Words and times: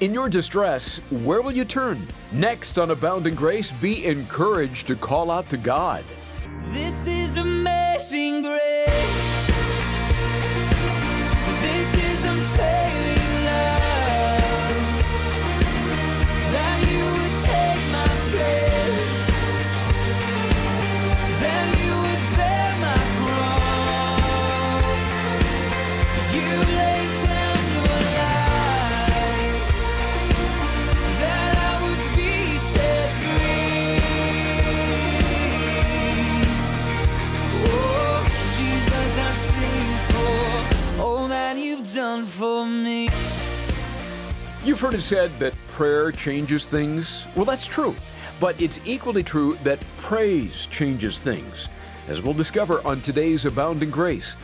In 0.00 0.14
your 0.14 0.30
distress, 0.30 0.96
where 1.10 1.42
will 1.42 1.52
you 1.52 1.66
turn? 1.66 1.98
Next 2.32 2.78
on 2.78 2.90
Abounding 2.90 3.34
Grace, 3.34 3.70
be 3.70 4.06
encouraged 4.06 4.86
to 4.86 4.96
call 4.96 5.30
out 5.30 5.50
to 5.50 5.58
God. 5.58 6.02
This 6.72 7.06
is 7.06 7.36
amazing 7.36 8.40
grace. 8.40 8.59
For 42.40 42.64
me. 42.64 43.02
You've 44.64 44.80
heard 44.80 44.94
it 44.94 45.02
said 45.02 45.30
that 45.40 45.54
prayer 45.68 46.10
changes 46.10 46.66
things. 46.66 47.26
Well, 47.36 47.44
that's 47.44 47.66
true. 47.66 47.94
But 48.40 48.58
it's 48.58 48.80
equally 48.86 49.22
true 49.22 49.58
that 49.62 49.78
praise 49.98 50.64
changes 50.64 51.18
things, 51.18 51.68
as 52.08 52.22
we'll 52.22 52.32
discover 52.32 52.80
on 52.86 53.02
today's 53.02 53.44
Abounding 53.44 53.90
Grace. 53.90 54.36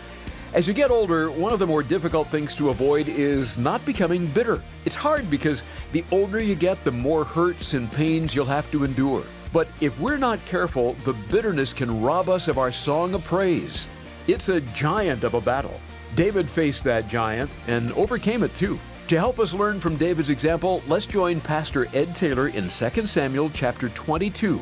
As 0.52 0.68
you 0.68 0.74
get 0.74 0.90
older, 0.90 1.30
one 1.30 1.54
of 1.54 1.58
the 1.58 1.66
more 1.66 1.82
difficult 1.82 2.28
things 2.28 2.54
to 2.56 2.68
avoid 2.68 3.08
is 3.08 3.56
not 3.56 3.82
becoming 3.86 4.26
bitter. 4.26 4.60
It's 4.84 4.94
hard 4.94 5.30
because 5.30 5.62
the 5.92 6.04
older 6.12 6.38
you 6.38 6.54
get, 6.54 6.84
the 6.84 6.92
more 6.92 7.24
hurts 7.24 7.72
and 7.72 7.90
pains 7.92 8.34
you'll 8.34 8.44
have 8.44 8.70
to 8.72 8.84
endure. 8.84 9.24
But 9.54 9.68
if 9.80 9.98
we're 9.98 10.18
not 10.18 10.44
careful, 10.44 10.92
the 11.06 11.16
bitterness 11.30 11.72
can 11.72 12.02
rob 12.02 12.28
us 12.28 12.46
of 12.46 12.58
our 12.58 12.72
song 12.72 13.14
of 13.14 13.24
praise. 13.24 13.86
It's 14.28 14.50
a 14.50 14.60
giant 14.60 15.24
of 15.24 15.32
a 15.32 15.40
battle. 15.40 15.80
David 16.14 16.48
faced 16.48 16.84
that 16.84 17.08
giant 17.08 17.50
and 17.66 17.92
overcame 17.92 18.42
it 18.42 18.54
too. 18.54 18.78
To 19.08 19.16
help 19.16 19.38
us 19.38 19.54
learn 19.54 19.78
from 19.78 19.96
David's 19.96 20.30
example, 20.30 20.82
let's 20.88 21.06
join 21.06 21.40
Pastor 21.40 21.86
Ed 21.94 22.14
Taylor 22.14 22.48
in 22.48 22.68
2 22.68 22.70
Samuel 23.06 23.50
chapter 23.54 23.88
22. 23.90 24.60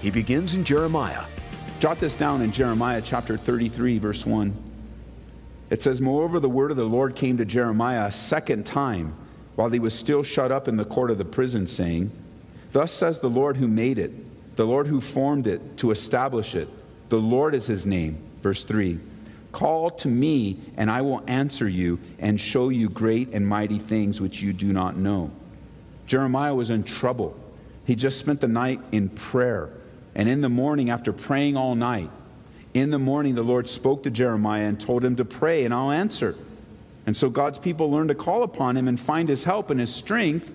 He 0.00 0.10
begins 0.10 0.54
in 0.54 0.64
Jeremiah. 0.64 1.24
Jot 1.80 1.98
this 1.98 2.16
down 2.16 2.40
in 2.40 2.50
Jeremiah 2.50 3.02
chapter 3.04 3.36
33, 3.36 3.98
verse 3.98 4.24
1. 4.24 4.56
It 5.70 5.82
says, 5.82 6.00
Moreover, 6.00 6.40
the 6.40 6.48
word 6.48 6.70
of 6.70 6.76
the 6.76 6.84
Lord 6.84 7.14
came 7.14 7.36
to 7.36 7.44
Jeremiah 7.44 8.06
a 8.06 8.12
second 8.12 8.64
time 8.64 9.14
while 9.54 9.70
he 9.70 9.78
was 9.78 9.92
still 9.92 10.22
shut 10.22 10.50
up 10.50 10.66
in 10.66 10.76
the 10.76 10.84
court 10.84 11.10
of 11.10 11.18
the 11.18 11.24
prison, 11.24 11.66
saying, 11.66 12.10
Thus 12.72 12.92
says 12.92 13.20
the 13.20 13.28
Lord 13.28 13.56
who 13.56 13.68
made 13.68 13.98
it, 13.98 14.56
the 14.56 14.66
Lord 14.66 14.86
who 14.86 15.00
formed 15.00 15.46
it 15.46 15.76
to 15.78 15.90
establish 15.90 16.54
it. 16.54 16.68
The 17.08 17.18
Lord 17.18 17.54
is 17.54 17.66
his 17.66 17.84
name. 17.84 18.18
Verse 18.40 18.64
3 18.64 18.98
Call 19.54 19.90
to 19.90 20.08
me, 20.08 20.58
and 20.76 20.90
I 20.90 21.00
will 21.02 21.22
answer 21.28 21.68
you 21.68 22.00
and 22.18 22.40
show 22.40 22.70
you 22.70 22.88
great 22.88 23.28
and 23.32 23.46
mighty 23.46 23.78
things 23.78 24.20
which 24.20 24.42
you 24.42 24.52
do 24.52 24.72
not 24.72 24.96
know. 24.96 25.30
Jeremiah 26.08 26.56
was 26.56 26.70
in 26.70 26.82
trouble. 26.82 27.38
He 27.84 27.94
just 27.94 28.18
spent 28.18 28.40
the 28.40 28.48
night 28.48 28.80
in 28.90 29.10
prayer. 29.10 29.70
And 30.16 30.28
in 30.28 30.40
the 30.40 30.48
morning, 30.48 30.90
after 30.90 31.12
praying 31.12 31.56
all 31.56 31.76
night, 31.76 32.10
in 32.74 32.90
the 32.90 32.98
morning, 32.98 33.36
the 33.36 33.44
Lord 33.44 33.68
spoke 33.68 34.02
to 34.02 34.10
Jeremiah 34.10 34.64
and 34.64 34.80
told 34.80 35.04
him 35.04 35.14
to 35.14 35.24
pray, 35.24 35.64
and 35.64 35.72
I'll 35.72 35.92
answer. 35.92 36.34
And 37.06 37.16
so 37.16 37.30
God's 37.30 37.60
people 37.60 37.92
learn 37.92 38.08
to 38.08 38.14
call 38.16 38.42
upon 38.42 38.76
him 38.76 38.88
and 38.88 38.98
find 38.98 39.28
his 39.28 39.44
help 39.44 39.70
and 39.70 39.78
his 39.78 39.94
strength 39.94 40.50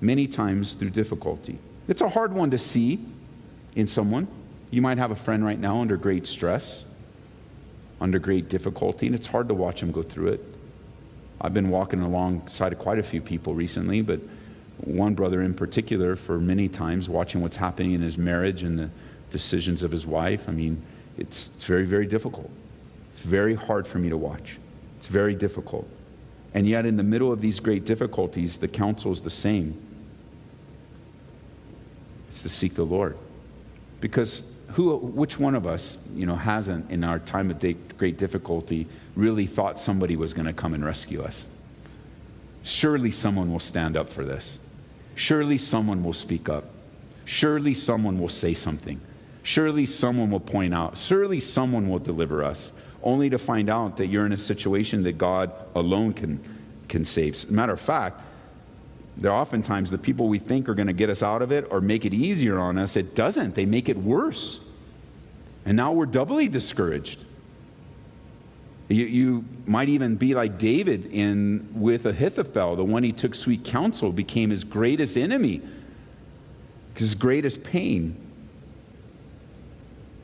many 0.00 0.28
times 0.28 0.74
through 0.74 0.90
difficulty. 0.90 1.58
It's 1.88 2.02
a 2.02 2.08
hard 2.08 2.32
one 2.32 2.52
to 2.52 2.58
see 2.58 3.04
in 3.74 3.88
someone. 3.88 4.28
You 4.70 4.82
might 4.82 4.98
have 4.98 5.10
a 5.10 5.16
friend 5.16 5.44
right 5.44 5.58
now 5.58 5.80
under 5.80 5.96
great 5.96 6.28
stress, 6.28 6.84
under 8.00 8.18
great 8.18 8.48
difficulty, 8.48 9.06
and 9.06 9.14
it's 9.14 9.26
hard 9.26 9.48
to 9.48 9.54
watch 9.54 9.82
him 9.82 9.92
go 9.92 10.02
through 10.02 10.28
it. 10.28 10.44
I've 11.40 11.54
been 11.54 11.70
walking 11.70 12.00
alongside 12.02 12.72
of 12.72 12.78
quite 12.78 12.98
a 12.98 13.02
few 13.02 13.20
people 13.20 13.54
recently, 13.54 14.02
but 14.02 14.20
one 14.78 15.14
brother 15.14 15.42
in 15.42 15.54
particular, 15.54 16.16
for 16.16 16.38
many 16.38 16.68
times, 16.68 17.08
watching 17.08 17.40
what's 17.40 17.56
happening 17.56 17.92
in 17.92 18.00
his 18.00 18.18
marriage 18.18 18.62
and 18.62 18.78
the 18.78 18.90
decisions 19.30 19.82
of 19.82 19.90
his 19.90 20.06
wife. 20.06 20.48
I 20.48 20.52
mean, 20.52 20.82
it's, 21.16 21.48
it's 21.48 21.64
very, 21.64 21.84
very 21.84 22.06
difficult. 22.06 22.50
It's 23.12 23.22
very 23.22 23.54
hard 23.54 23.86
for 23.86 23.98
me 23.98 24.08
to 24.08 24.16
watch. 24.16 24.58
It's 24.98 25.06
very 25.06 25.34
difficult. 25.34 25.88
And 26.54 26.66
yet, 26.66 26.86
in 26.86 26.96
the 26.96 27.02
middle 27.02 27.32
of 27.32 27.40
these 27.40 27.60
great 27.60 27.84
difficulties, 27.84 28.58
the 28.58 28.68
counsel 28.68 29.12
is 29.12 29.20
the 29.20 29.30
same 29.30 29.80
it's 32.28 32.42
to 32.42 32.48
seek 32.48 32.74
the 32.74 32.84
Lord. 32.84 33.16
Because 34.00 34.42
who, 34.72 34.96
which 34.96 35.38
one 35.38 35.54
of 35.54 35.66
us, 35.66 35.98
you 36.14 36.26
know, 36.26 36.36
hasn't 36.36 36.90
in 36.90 37.04
our 37.04 37.18
time 37.18 37.50
of 37.50 37.58
great 37.96 38.18
difficulty 38.18 38.86
really 39.16 39.46
thought 39.46 39.78
somebody 39.78 40.16
was 40.16 40.34
going 40.34 40.46
to 40.46 40.52
come 40.52 40.74
and 40.74 40.84
rescue 40.84 41.22
us? 41.22 41.48
Surely 42.62 43.10
someone 43.10 43.50
will 43.50 43.60
stand 43.60 43.96
up 43.96 44.08
for 44.08 44.24
this. 44.24 44.58
Surely 45.14 45.58
someone 45.58 46.04
will 46.04 46.12
speak 46.12 46.48
up. 46.48 46.64
Surely 47.24 47.74
someone 47.74 48.18
will 48.18 48.28
say 48.28 48.54
something. 48.54 49.00
Surely 49.42 49.86
someone 49.86 50.30
will 50.30 50.40
point 50.40 50.74
out. 50.74 50.96
Surely 50.96 51.40
someone 51.40 51.88
will 51.88 51.98
deliver 51.98 52.44
us, 52.44 52.70
only 53.02 53.30
to 53.30 53.38
find 53.38 53.70
out 53.70 53.96
that 53.96 54.08
you're 54.08 54.26
in 54.26 54.32
a 54.32 54.36
situation 54.36 55.02
that 55.04 55.16
God 55.16 55.50
alone 55.74 56.12
can, 56.12 56.40
can 56.88 57.04
save. 57.04 57.34
As 57.34 57.44
a 57.46 57.52
matter 57.52 57.72
of 57.72 57.80
fact, 57.80 58.20
they're 59.18 59.32
oftentimes 59.32 59.90
the 59.90 59.98
people 59.98 60.28
we 60.28 60.38
think 60.38 60.68
are 60.68 60.74
going 60.74 60.86
to 60.86 60.92
get 60.92 61.10
us 61.10 61.22
out 61.22 61.42
of 61.42 61.50
it 61.50 61.66
or 61.70 61.80
make 61.80 62.04
it 62.04 62.14
easier 62.14 62.58
on 62.58 62.78
us. 62.78 62.96
It 62.96 63.14
doesn't, 63.14 63.56
they 63.56 63.66
make 63.66 63.88
it 63.88 63.96
worse. 63.96 64.60
And 65.64 65.76
now 65.76 65.92
we're 65.92 66.06
doubly 66.06 66.48
discouraged. 66.48 67.24
You, 68.88 69.04
you, 69.04 69.44
might 69.66 69.90
even 69.90 70.16
be 70.16 70.34
like 70.34 70.56
David 70.56 71.06
in 71.12 71.68
with 71.74 72.06
Ahithophel, 72.06 72.76
the 72.76 72.84
one 72.84 73.02
he 73.02 73.12
took 73.12 73.34
sweet 73.34 73.64
counsel, 73.64 74.12
became 74.12 74.48
his 74.48 74.64
greatest 74.64 75.18
enemy, 75.18 75.60
his 76.94 77.14
greatest 77.14 77.62
pain. 77.62 78.16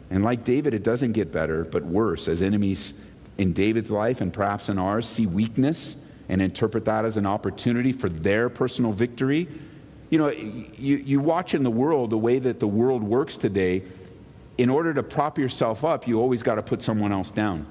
And 0.08 0.24
like 0.24 0.44
David, 0.44 0.72
it 0.72 0.82
doesn't 0.82 1.12
get 1.12 1.30
better, 1.30 1.64
but 1.64 1.84
worse, 1.84 2.26
as 2.26 2.40
enemies 2.40 3.04
in 3.36 3.52
David's 3.52 3.90
life 3.90 4.22
and 4.22 4.32
perhaps 4.32 4.70
in 4.70 4.78
ours 4.78 5.06
see 5.06 5.26
weakness 5.26 5.96
and 6.28 6.40
interpret 6.40 6.84
that 6.86 7.04
as 7.04 7.16
an 7.16 7.26
opportunity 7.26 7.92
for 7.92 8.08
their 8.08 8.48
personal 8.48 8.92
victory. 8.92 9.48
You 10.10 10.18
know, 10.18 10.30
you, 10.30 10.96
you 10.96 11.20
watch 11.20 11.54
in 11.54 11.62
the 11.62 11.70
world 11.70 12.10
the 12.10 12.18
way 12.18 12.38
that 12.38 12.60
the 12.60 12.68
world 12.68 13.02
works 13.02 13.36
today. 13.36 13.82
In 14.56 14.70
order 14.70 14.94
to 14.94 15.02
prop 15.02 15.38
yourself 15.38 15.84
up, 15.84 16.06
you 16.06 16.20
always 16.20 16.42
got 16.42 16.54
to 16.54 16.62
put 16.62 16.82
someone 16.82 17.12
else 17.12 17.30
down. 17.30 17.66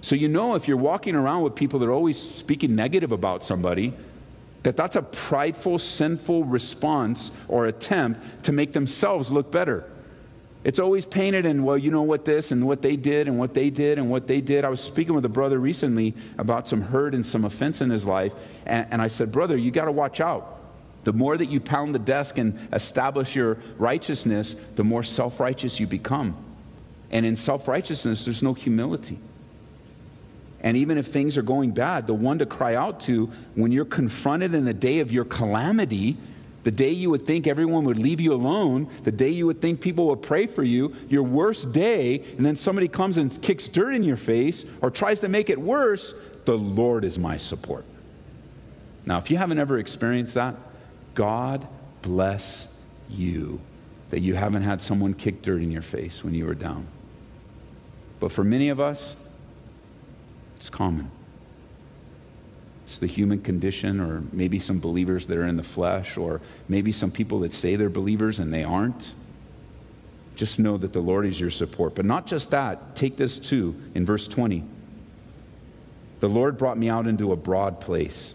So 0.00 0.14
you 0.14 0.28
know 0.28 0.54
if 0.54 0.68
you're 0.68 0.76
walking 0.76 1.16
around 1.16 1.42
with 1.42 1.54
people 1.54 1.80
that 1.80 1.86
are 1.86 1.92
always 1.92 2.20
speaking 2.20 2.76
negative 2.76 3.10
about 3.10 3.42
somebody, 3.42 3.92
that 4.62 4.76
that's 4.76 4.96
a 4.96 5.02
prideful, 5.02 5.78
sinful 5.78 6.44
response 6.44 7.32
or 7.48 7.66
attempt 7.66 8.44
to 8.44 8.52
make 8.52 8.72
themselves 8.72 9.30
look 9.30 9.50
better. 9.50 9.90
It's 10.66 10.80
always 10.80 11.06
painted 11.06 11.46
in, 11.46 11.62
well, 11.62 11.78
you 11.78 11.92
know 11.92 12.02
what 12.02 12.24
this 12.24 12.50
and 12.50 12.66
what 12.66 12.82
they 12.82 12.96
did 12.96 13.28
and 13.28 13.38
what 13.38 13.54
they 13.54 13.70
did 13.70 14.00
and 14.00 14.10
what 14.10 14.26
they 14.26 14.40
did. 14.40 14.64
I 14.64 14.68
was 14.68 14.80
speaking 14.80 15.14
with 15.14 15.24
a 15.24 15.28
brother 15.28 15.60
recently 15.60 16.12
about 16.38 16.66
some 16.66 16.80
hurt 16.80 17.14
and 17.14 17.24
some 17.24 17.44
offense 17.44 17.80
in 17.80 17.88
his 17.88 18.04
life, 18.04 18.32
and, 18.66 18.84
and 18.90 19.00
I 19.00 19.06
said, 19.06 19.30
Brother, 19.30 19.56
you 19.56 19.70
got 19.70 19.84
to 19.84 19.92
watch 19.92 20.20
out. 20.20 20.58
The 21.04 21.12
more 21.12 21.36
that 21.36 21.46
you 21.46 21.60
pound 21.60 21.94
the 21.94 22.00
desk 22.00 22.36
and 22.36 22.58
establish 22.72 23.36
your 23.36 23.58
righteousness, 23.78 24.54
the 24.74 24.82
more 24.82 25.04
self 25.04 25.38
righteous 25.38 25.78
you 25.78 25.86
become. 25.86 26.36
And 27.12 27.24
in 27.24 27.36
self 27.36 27.68
righteousness, 27.68 28.24
there's 28.24 28.42
no 28.42 28.52
humility. 28.52 29.20
And 30.62 30.76
even 30.76 30.98
if 30.98 31.06
things 31.06 31.38
are 31.38 31.42
going 31.42 31.70
bad, 31.70 32.08
the 32.08 32.14
one 32.14 32.40
to 32.40 32.46
cry 32.46 32.74
out 32.74 32.98
to 33.02 33.30
when 33.54 33.70
you're 33.70 33.84
confronted 33.84 34.52
in 34.52 34.64
the 34.64 34.74
day 34.74 34.98
of 34.98 35.12
your 35.12 35.26
calamity, 35.26 36.16
the 36.66 36.72
day 36.72 36.90
you 36.90 37.10
would 37.10 37.24
think 37.24 37.46
everyone 37.46 37.84
would 37.84 37.96
leave 37.96 38.20
you 38.20 38.32
alone, 38.32 38.88
the 39.04 39.12
day 39.12 39.28
you 39.28 39.46
would 39.46 39.60
think 39.60 39.80
people 39.80 40.08
would 40.08 40.20
pray 40.20 40.48
for 40.48 40.64
you, 40.64 40.92
your 41.08 41.22
worst 41.22 41.70
day, 41.70 42.24
and 42.36 42.44
then 42.44 42.56
somebody 42.56 42.88
comes 42.88 43.18
and 43.18 43.40
kicks 43.40 43.68
dirt 43.68 43.92
in 43.92 44.02
your 44.02 44.16
face 44.16 44.64
or 44.82 44.90
tries 44.90 45.20
to 45.20 45.28
make 45.28 45.48
it 45.48 45.60
worse, 45.60 46.12
the 46.44 46.58
Lord 46.58 47.04
is 47.04 47.20
my 47.20 47.36
support. 47.36 47.84
Now, 49.04 49.18
if 49.18 49.30
you 49.30 49.36
haven't 49.36 49.60
ever 49.60 49.78
experienced 49.78 50.34
that, 50.34 50.56
God 51.14 51.68
bless 52.02 52.66
you 53.08 53.60
that 54.10 54.18
you 54.18 54.34
haven't 54.34 54.62
had 54.62 54.82
someone 54.82 55.14
kick 55.14 55.42
dirt 55.42 55.62
in 55.62 55.70
your 55.70 55.82
face 55.82 56.24
when 56.24 56.34
you 56.34 56.46
were 56.46 56.54
down. 56.56 56.88
But 58.18 58.32
for 58.32 58.42
many 58.42 58.70
of 58.70 58.80
us, 58.80 59.14
it's 60.56 60.68
common. 60.68 61.12
It's 62.86 62.98
the 62.98 63.08
human 63.08 63.42
condition, 63.42 64.00
or 64.00 64.22
maybe 64.32 64.60
some 64.60 64.78
believers 64.78 65.26
that 65.26 65.36
are 65.36 65.46
in 65.46 65.56
the 65.56 65.64
flesh, 65.64 66.16
or 66.16 66.40
maybe 66.68 66.92
some 66.92 67.10
people 67.10 67.40
that 67.40 67.52
say 67.52 67.74
they're 67.74 67.90
believers 67.90 68.38
and 68.38 68.54
they 68.54 68.62
aren't. 68.62 69.12
Just 70.36 70.60
know 70.60 70.76
that 70.76 70.92
the 70.92 71.00
Lord 71.00 71.26
is 71.26 71.40
your 71.40 71.50
support. 71.50 71.96
But 71.96 72.04
not 72.04 72.26
just 72.26 72.50
that, 72.52 72.94
take 72.94 73.16
this 73.16 73.38
too 73.38 73.74
in 73.94 74.06
verse 74.06 74.28
20. 74.28 74.62
The 76.20 76.28
Lord 76.28 76.56
brought 76.56 76.78
me 76.78 76.88
out 76.88 77.08
into 77.08 77.32
a 77.32 77.36
broad 77.36 77.80
place. 77.80 78.34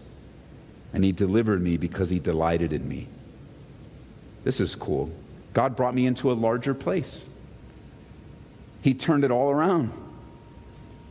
and 0.92 1.04
he 1.04 1.12
delivered 1.12 1.62
me 1.62 1.76
because 1.76 2.10
he 2.10 2.18
delighted 2.18 2.72
in 2.72 2.86
me. 2.86 3.08
This 4.44 4.60
is 4.60 4.74
cool. 4.74 5.10
God 5.54 5.76
brought 5.76 5.94
me 5.94 6.06
into 6.06 6.30
a 6.30 6.34
larger 6.34 6.74
place. 6.74 7.28
He 8.82 8.94
turned 8.94 9.24
it 9.24 9.30
all 9.30 9.50
around. 9.50 9.92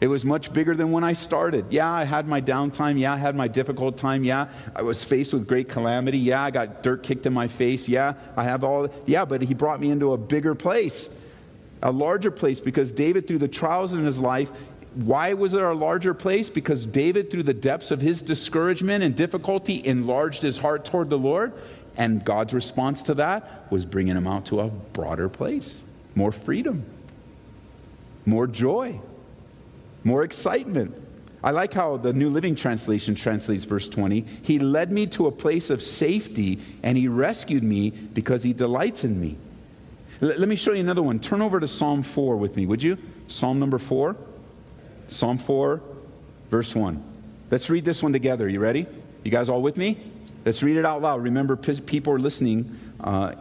It 0.02 0.08
was 0.08 0.26
much 0.26 0.52
bigger 0.52 0.76
than 0.76 0.92
when 0.92 1.04
I 1.04 1.14
started. 1.14 1.66
Yeah, 1.70 1.92
I 1.92 2.06
had 2.06 2.28
my 2.28 2.42
downtime. 2.42 3.00
Yeah, 3.00 3.14
I 3.14 3.18
had 3.18 3.36
my 3.36 3.48
difficult 3.48 3.98
time. 3.98 4.24
Yeah, 4.24 4.50
I 4.76 4.82
was 4.82 5.04
faced 5.04 5.32
with 5.32 5.48
great 5.48 5.70
calamity. 5.70 6.18
Yeah, 6.18 6.42
I 6.42 6.50
got 6.50 6.82
dirt 6.82 7.04
kicked 7.04 7.28
in 7.28 7.34
my 7.34 7.48
face. 7.48 7.88
Yeah, 7.88 8.16
I 8.36 8.44
have 8.44 8.64
all. 8.64 8.92
Yeah, 9.06 9.26
but 9.26 9.44
he 9.44 9.54
brought 9.54 9.80
me 9.80 9.92
into 9.92 10.14
a 10.14 10.18
bigger 10.18 10.56
place, 10.56 11.12
a 11.84 11.92
larger 11.92 12.32
place, 12.32 12.60
because 12.60 12.92
David, 12.92 13.28
through 13.28 13.38
the 13.38 13.48
trials 13.48 13.94
in 13.94 14.04
his 14.04 14.20
life, 14.20 14.52
why 14.96 15.34
was 15.34 15.54
it 15.54 15.62
a 15.62 15.72
larger 15.72 16.16
place? 16.16 16.50
Because 16.50 16.84
David, 16.84 17.30
through 17.30 17.44
the 17.44 17.54
depths 17.54 17.92
of 17.92 18.02
his 18.02 18.24
discouragement 18.24 19.04
and 19.04 19.16
difficulty, 19.16 19.86
enlarged 19.86 20.42
his 20.42 20.58
heart 20.58 20.84
toward 20.84 21.12
the 21.12 21.18
Lord. 21.20 21.54
And 21.96 22.26
God's 22.26 22.56
response 22.56 23.04
to 23.04 23.14
that 23.16 23.72
was 23.72 23.86
bringing 23.86 24.18
him 24.18 24.26
out 24.26 24.48
to 24.48 24.62
a 24.62 24.68
broader 24.68 25.30
place, 25.30 25.80
more 26.16 26.32
freedom, 26.32 26.86
more 28.26 28.48
joy 28.48 29.00
more 30.04 30.24
excitement. 30.24 30.96
I 31.44 31.52
like 31.52 31.74
how 31.74 31.98
the 31.98 32.14
New 32.14 32.30
Living 32.30 32.56
Translation 32.56 33.16
translates 33.16 33.66
verse 33.66 33.90
20. 33.90 34.26
He 34.44 34.60
led 34.60 34.92
me 34.92 35.08
to 35.08 35.28
a 35.28 35.32
place 35.32 35.70
of 35.70 35.82
safety 35.82 36.60
and 36.84 36.98
he 36.98 37.08
rescued 37.08 37.64
me 37.64 37.90
because 37.90 38.44
he 38.44 38.54
delights 38.54 39.04
in 39.04 39.20
me. 39.20 39.38
L- 40.22 40.36
let 40.38 40.48
me 40.48 40.56
show 40.56 40.74
you 40.74 40.82
another 40.82 41.02
one. 41.02 41.18
Turn 41.18 41.42
over 41.42 41.60
to 41.60 41.68
Psalm 41.68 42.04
4 42.04 42.38
with 42.38 42.58
me, 42.58 42.66
would 42.68 42.84
you? 42.84 42.98
Psalm 43.28 43.60
number 43.60 43.80
4. 43.80 44.16
Psalm 45.08 45.38
4, 45.38 45.82
verse 46.50 46.76
1. 46.76 47.04
Let's 47.50 47.70
read 47.70 47.86
this 47.86 48.04
one 48.04 48.14
together. 48.14 48.48
You 48.48 48.60
ready? 48.60 48.86
You 49.24 49.32
guys 49.32 49.50
all 49.50 49.62
with 49.62 49.78
me? 49.78 50.00
Let's 50.46 50.64
read 50.64 50.78
it 50.78 50.86
out 50.86 51.02
loud. 51.02 51.24
Remember, 51.24 51.56
people 51.56 52.14
are 52.14 52.20
listening 52.20 52.80
uh, 53.00 53.34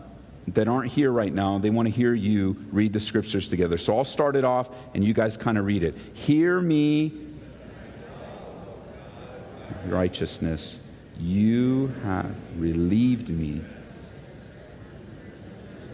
that 0.48 0.69
aren't 0.69 0.90
here 0.90 1.12
right 1.12 1.32
now, 1.32 1.58
they 1.58 1.70
want 1.70 1.87
to 1.87 1.92
hear 1.92 2.14
you 2.14 2.56
read 2.72 2.92
the 2.92 3.00
scriptures 3.00 3.48
together. 3.48 3.78
So 3.78 3.96
I'll 3.96 4.04
start 4.04 4.37
it 4.37 4.44
off 4.44 4.70
and 4.94 5.04
you 5.04 5.14
guys 5.14 5.37
kind 5.37 5.58
of 5.58 5.64
read 5.64 5.84
it. 5.84 5.96
Hear 6.14 6.60
me, 6.60 7.12
righteousness. 9.87 10.81
You 11.19 11.88
have 12.04 12.34
relieved 12.56 13.28
me. 13.28 13.62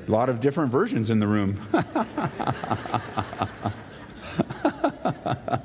A 0.07 0.11
lot 0.11 0.29
of 0.29 0.41
different 0.41 0.71
versions 0.71 1.11
in 1.11 1.19
the 1.19 1.27
room. 1.27 1.61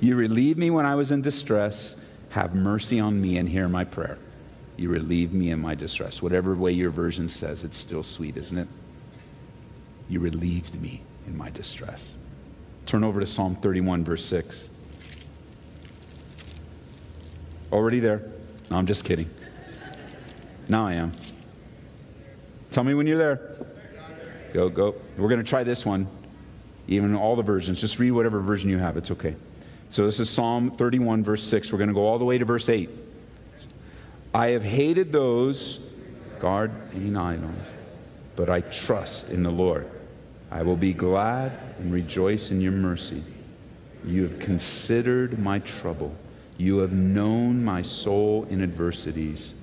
you 0.00 0.16
relieved 0.16 0.58
me 0.58 0.70
when 0.70 0.86
I 0.86 0.94
was 0.94 1.12
in 1.12 1.20
distress. 1.20 1.96
Have 2.30 2.54
mercy 2.54 2.98
on 2.98 3.20
me 3.20 3.36
and 3.36 3.48
hear 3.48 3.68
my 3.68 3.84
prayer. 3.84 4.18
You 4.76 4.88
relieve 4.88 5.32
me 5.32 5.50
in 5.50 5.60
my 5.60 5.74
distress. 5.74 6.20
Whatever 6.20 6.54
way 6.54 6.72
your 6.72 6.90
version 6.90 7.28
says, 7.28 7.62
it's 7.62 7.76
still 7.76 8.02
sweet, 8.02 8.36
isn't 8.36 8.58
it? 8.58 8.68
You 10.08 10.20
relieved 10.20 10.80
me 10.80 11.02
in 11.26 11.36
my 11.36 11.50
distress. 11.50 12.16
Turn 12.86 13.04
over 13.04 13.20
to 13.20 13.26
Psalm 13.26 13.54
31, 13.54 14.04
verse 14.04 14.24
6. 14.24 14.70
Already 17.72 18.00
there? 18.00 18.22
No, 18.70 18.76
I'm 18.76 18.86
just 18.86 19.04
kidding. 19.04 19.30
Now 20.68 20.86
I 20.86 20.94
am. 20.94 21.12
Tell 22.70 22.84
me 22.84 22.94
when 22.94 23.06
you're 23.06 23.18
there. 23.18 23.56
Go, 24.52 24.68
go. 24.68 24.94
We're 25.16 25.28
going 25.28 25.42
to 25.42 25.48
try 25.48 25.64
this 25.64 25.86
one, 25.86 26.06
even 26.88 27.14
all 27.14 27.36
the 27.36 27.42
versions. 27.42 27.80
Just 27.80 27.98
read 27.98 28.12
whatever 28.12 28.40
version 28.40 28.70
you 28.70 28.78
have. 28.78 28.96
It's 28.96 29.10
okay. 29.12 29.36
So 29.90 30.04
this 30.04 30.20
is 30.20 30.28
Psalm 30.28 30.70
31, 30.70 31.22
verse 31.24 31.42
6. 31.42 31.72
We're 31.72 31.78
going 31.78 31.88
to 31.88 31.94
go 31.94 32.06
all 32.06 32.18
the 32.18 32.24
way 32.24 32.38
to 32.38 32.44
verse 32.44 32.68
8. 32.68 32.90
I 34.34 34.48
have 34.48 34.64
hated 34.64 35.12
those, 35.12 35.78
guard 36.40 36.72
any 36.92 37.14
idols, 37.14 37.54
but 38.34 38.50
I 38.50 38.62
trust 38.62 39.30
in 39.30 39.44
the 39.44 39.50
Lord. 39.50 39.88
I 40.50 40.62
will 40.62 40.76
be 40.76 40.92
glad 40.92 41.52
and 41.78 41.92
rejoice 41.92 42.50
in 42.50 42.60
your 42.60 42.72
mercy. 42.72 43.22
You 44.04 44.24
have 44.24 44.40
considered 44.40 45.38
my 45.38 45.60
trouble. 45.60 46.16
You 46.58 46.78
have 46.78 46.92
known 46.92 47.64
my 47.64 47.82
soul 47.82 48.46
in 48.50 48.60
adversities. 48.60 49.54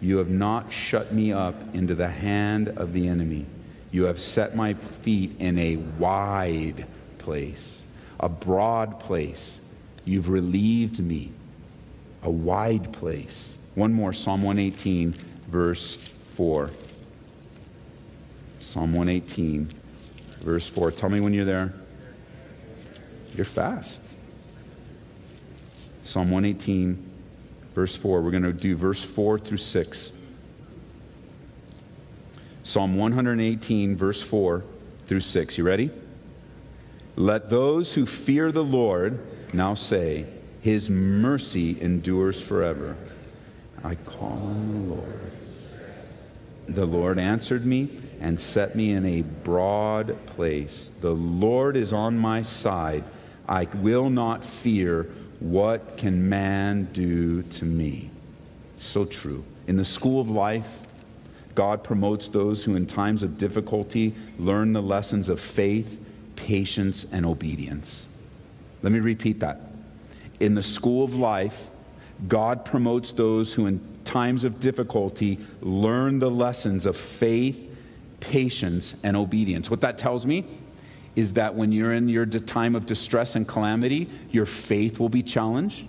You 0.00 0.18
have 0.18 0.30
not 0.30 0.70
shut 0.70 1.12
me 1.12 1.32
up 1.32 1.74
into 1.74 1.94
the 1.94 2.08
hand 2.08 2.68
of 2.68 2.92
the 2.92 3.08
enemy. 3.08 3.46
You 3.90 4.04
have 4.04 4.20
set 4.20 4.54
my 4.54 4.74
feet 4.74 5.36
in 5.38 5.58
a 5.58 5.76
wide 5.76 6.86
place, 7.16 7.82
a 8.20 8.28
broad 8.28 9.00
place. 9.00 9.58
You've 10.04 10.28
relieved 10.28 11.00
me, 11.00 11.32
a 12.22 12.30
wide 12.30 12.92
place. 12.92 13.57
One 13.78 13.92
more, 13.92 14.12
Psalm 14.12 14.42
118, 14.42 15.12
verse 15.46 15.94
4. 16.34 16.68
Psalm 18.58 18.92
118, 18.92 19.70
verse 20.40 20.68
4. 20.68 20.90
Tell 20.90 21.08
me 21.08 21.20
when 21.20 21.32
you're 21.32 21.44
there. 21.44 21.72
You're 23.36 23.44
fast. 23.44 24.02
Psalm 26.02 26.28
118, 26.32 27.08
verse 27.72 27.94
4. 27.94 28.20
We're 28.20 28.32
going 28.32 28.42
to 28.42 28.52
do 28.52 28.74
verse 28.74 29.04
4 29.04 29.38
through 29.38 29.58
6. 29.58 30.12
Psalm 32.64 32.96
118, 32.96 33.94
verse 33.94 34.20
4 34.20 34.64
through 35.06 35.20
6. 35.20 35.56
You 35.56 35.62
ready? 35.62 35.90
Let 37.14 37.48
those 37.48 37.94
who 37.94 38.06
fear 38.06 38.50
the 38.50 38.64
Lord 38.64 39.20
now 39.52 39.74
say, 39.74 40.26
His 40.62 40.90
mercy 40.90 41.80
endures 41.80 42.40
forever. 42.40 42.96
I 43.84 43.94
call 43.94 44.32
on 44.32 44.88
the 44.88 44.94
Lord. 44.94 45.32
The 46.66 46.86
Lord 46.86 47.18
answered 47.18 47.64
me 47.64 47.88
and 48.20 48.38
set 48.38 48.74
me 48.74 48.92
in 48.92 49.06
a 49.06 49.22
broad 49.22 50.16
place. 50.26 50.90
The 51.00 51.14
Lord 51.14 51.76
is 51.76 51.92
on 51.92 52.18
my 52.18 52.42
side. 52.42 53.04
I 53.48 53.64
will 53.74 54.10
not 54.10 54.44
fear. 54.44 55.04
What 55.40 55.96
can 55.96 56.28
man 56.28 56.88
do 56.92 57.42
to 57.42 57.64
me? 57.64 58.10
So 58.76 59.04
true. 59.04 59.44
In 59.66 59.76
the 59.76 59.84
school 59.84 60.20
of 60.20 60.28
life, 60.28 60.68
God 61.54 61.82
promotes 61.82 62.28
those 62.28 62.64
who, 62.64 62.76
in 62.76 62.86
times 62.86 63.22
of 63.22 63.38
difficulty, 63.38 64.14
learn 64.38 64.72
the 64.72 64.82
lessons 64.82 65.28
of 65.28 65.40
faith, 65.40 66.00
patience, 66.36 67.06
and 67.10 67.24
obedience. 67.24 68.06
Let 68.82 68.92
me 68.92 69.00
repeat 69.00 69.40
that. 69.40 69.60
In 70.38 70.54
the 70.54 70.62
school 70.62 71.04
of 71.04 71.16
life, 71.16 71.68
God 72.26 72.64
promotes 72.64 73.12
those 73.12 73.54
who, 73.54 73.66
in 73.66 73.80
times 74.04 74.44
of 74.44 74.58
difficulty, 74.58 75.38
learn 75.60 76.18
the 76.18 76.30
lessons 76.30 76.86
of 76.86 76.96
faith, 76.96 77.64
patience, 78.20 78.96
and 79.04 79.16
obedience. 79.16 79.70
What 79.70 79.82
that 79.82 79.98
tells 79.98 80.26
me 80.26 80.44
is 81.14 81.34
that 81.34 81.54
when 81.54 81.72
you're 81.72 81.92
in 81.92 82.08
your 82.08 82.26
time 82.26 82.74
of 82.74 82.86
distress 82.86 83.36
and 83.36 83.46
calamity, 83.46 84.08
your 84.30 84.46
faith 84.46 84.98
will 84.98 85.08
be 85.08 85.22
challenged, 85.22 85.84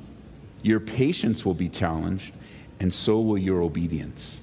your 0.62 0.80
patience 0.80 1.46
will 1.46 1.54
be 1.54 1.70
challenged, 1.70 2.34
and 2.80 2.94
so 2.94 3.20
will 3.20 3.38
your 3.38 3.62
obedience. 3.62 4.42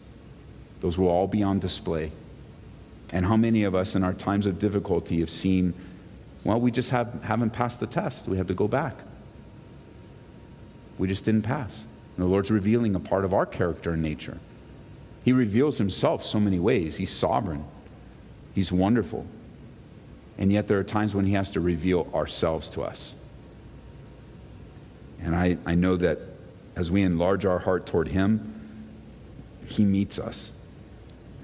Those 0.80 0.98
will 0.98 1.08
all 1.08 1.26
be 1.26 1.42
on 1.42 1.58
display. 1.58 2.12
And 3.10 3.24
how 3.26 3.36
many 3.36 3.64
of 3.64 3.74
us 3.74 3.94
in 3.94 4.02
our 4.02 4.12
times 4.12 4.46
of 4.46 4.58
difficulty 4.58 5.20
have 5.20 5.30
seen, 5.30 5.74
well, 6.44 6.60
we 6.60 6.70
just 6.70 6.90
have, 6.90 7.22
haven't 7.22 7.50
passed 7.50 7.80
the 7.80 7.86
test. 7.86 8.28
We 8.28 8.36
have 8.36 8.48
to 8.48 8.54
go 8.54 8.68
back. 8.68 8.96
We 10.98 11.08
just 11.08 11.24
didn't 11.24 11.42
pass. 11.42 11.84
And 12.16 12.24
the 12.24 12.28
Lord's 12.30 12.50
revealing 12.50 12.94
a 12.94 13.00
part 13.00 13.24
of 13.24 13.34
our 13.34 13.46
character 13.46 13.92
and 13.92 14.02
nature. 14.02 14.38
He 15.24 15.32
reveals 15.32 15.78
himself 15.78 16.24
so 16.24 16.40
many 16.40 16.58
ways. 16.58 16.96
He's 16.96 17.12
sovereign, 17.12 17.64
he's 18.54 18.72
wonderful. 18.72 19.26
And 20.38 20.52
yet, 20.52 20.68
there 20.68 20.78
are 20.78 20.84
times 20.84 21.14
when 21.14 21.24
he 21.24 21.32
has 21.32 21.50
to 21.52 21.60
reveal 21.60 22.10
ourselves 22.14 22.68
to 22.70 22.82
us. 22.82 23.14
And 25.22 25.34
I, 25.34 25.56
I 25.64 25.74
know 25.74 25.96
that 25.96 26.18
as 26.76 26.90
we 26.90 27.02
enlarge 27.02 27.46
our 27.46 27.58
heart 27.58 27.86
toward 27.86 28.08
him, 28.08 28.84
he 29.66 29.84
meets 29.84 30.18
us. 30.18 30.52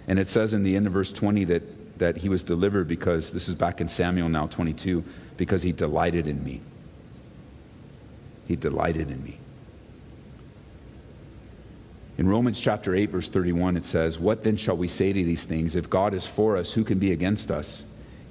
And 0.07 0.19
it 0.19 0.29
says 0.29 0.53
in 0.53 0.63
the 0.63 0.77
end 0.77 0.87
of 0.87 0.93
verse 0.93 1.13
20 1.13 1.45
that, 1.45 1.99
that 1.99 2.17
he 2.19 2.29
was 2.29 2.43
delivered 2.43 2.87
because, 2.87 3.33
this 3.33 3.49
is 3.49 3.55
back 3.55 3.81
in 3.81 3.89
Samuel 3.89 4.29
now 4.29 4.47
22, 4.47 5.05
because 5.37 5.63
he 5.63 5.73
delighted 5.73 6.27
in 6.27 6.45
me. 6.45 6.61
He 8.47 8.57
delighted 8.57 9.11
in 9.11 9.25
me. 9.25 9.39
In 12.19 12.29
Romans 12.29 12.61
chapter 12.61 12.95
8, 12.95 13.11
verse 13.11 13.29
31, 13.29 13.77
it 13.77 13.85
says, 13.85 14.19
What 14.19 14.43
then 14.43 14.57
shall 14.57 14.77
we 14.77 14.89
say 14.89 15.13
to 15.13 15.25
these 15.25 15.45
things? 15.45 15.75
If 15.75 15.89
God 15.89 16.13
is 16.13 16.27
for 16.27 16.57
us, 16.57 16.73
who 16.73 16.85
can 16.85 16.99
be 16.99 17.11
against 17.13 17.51
us? 17.51 17.85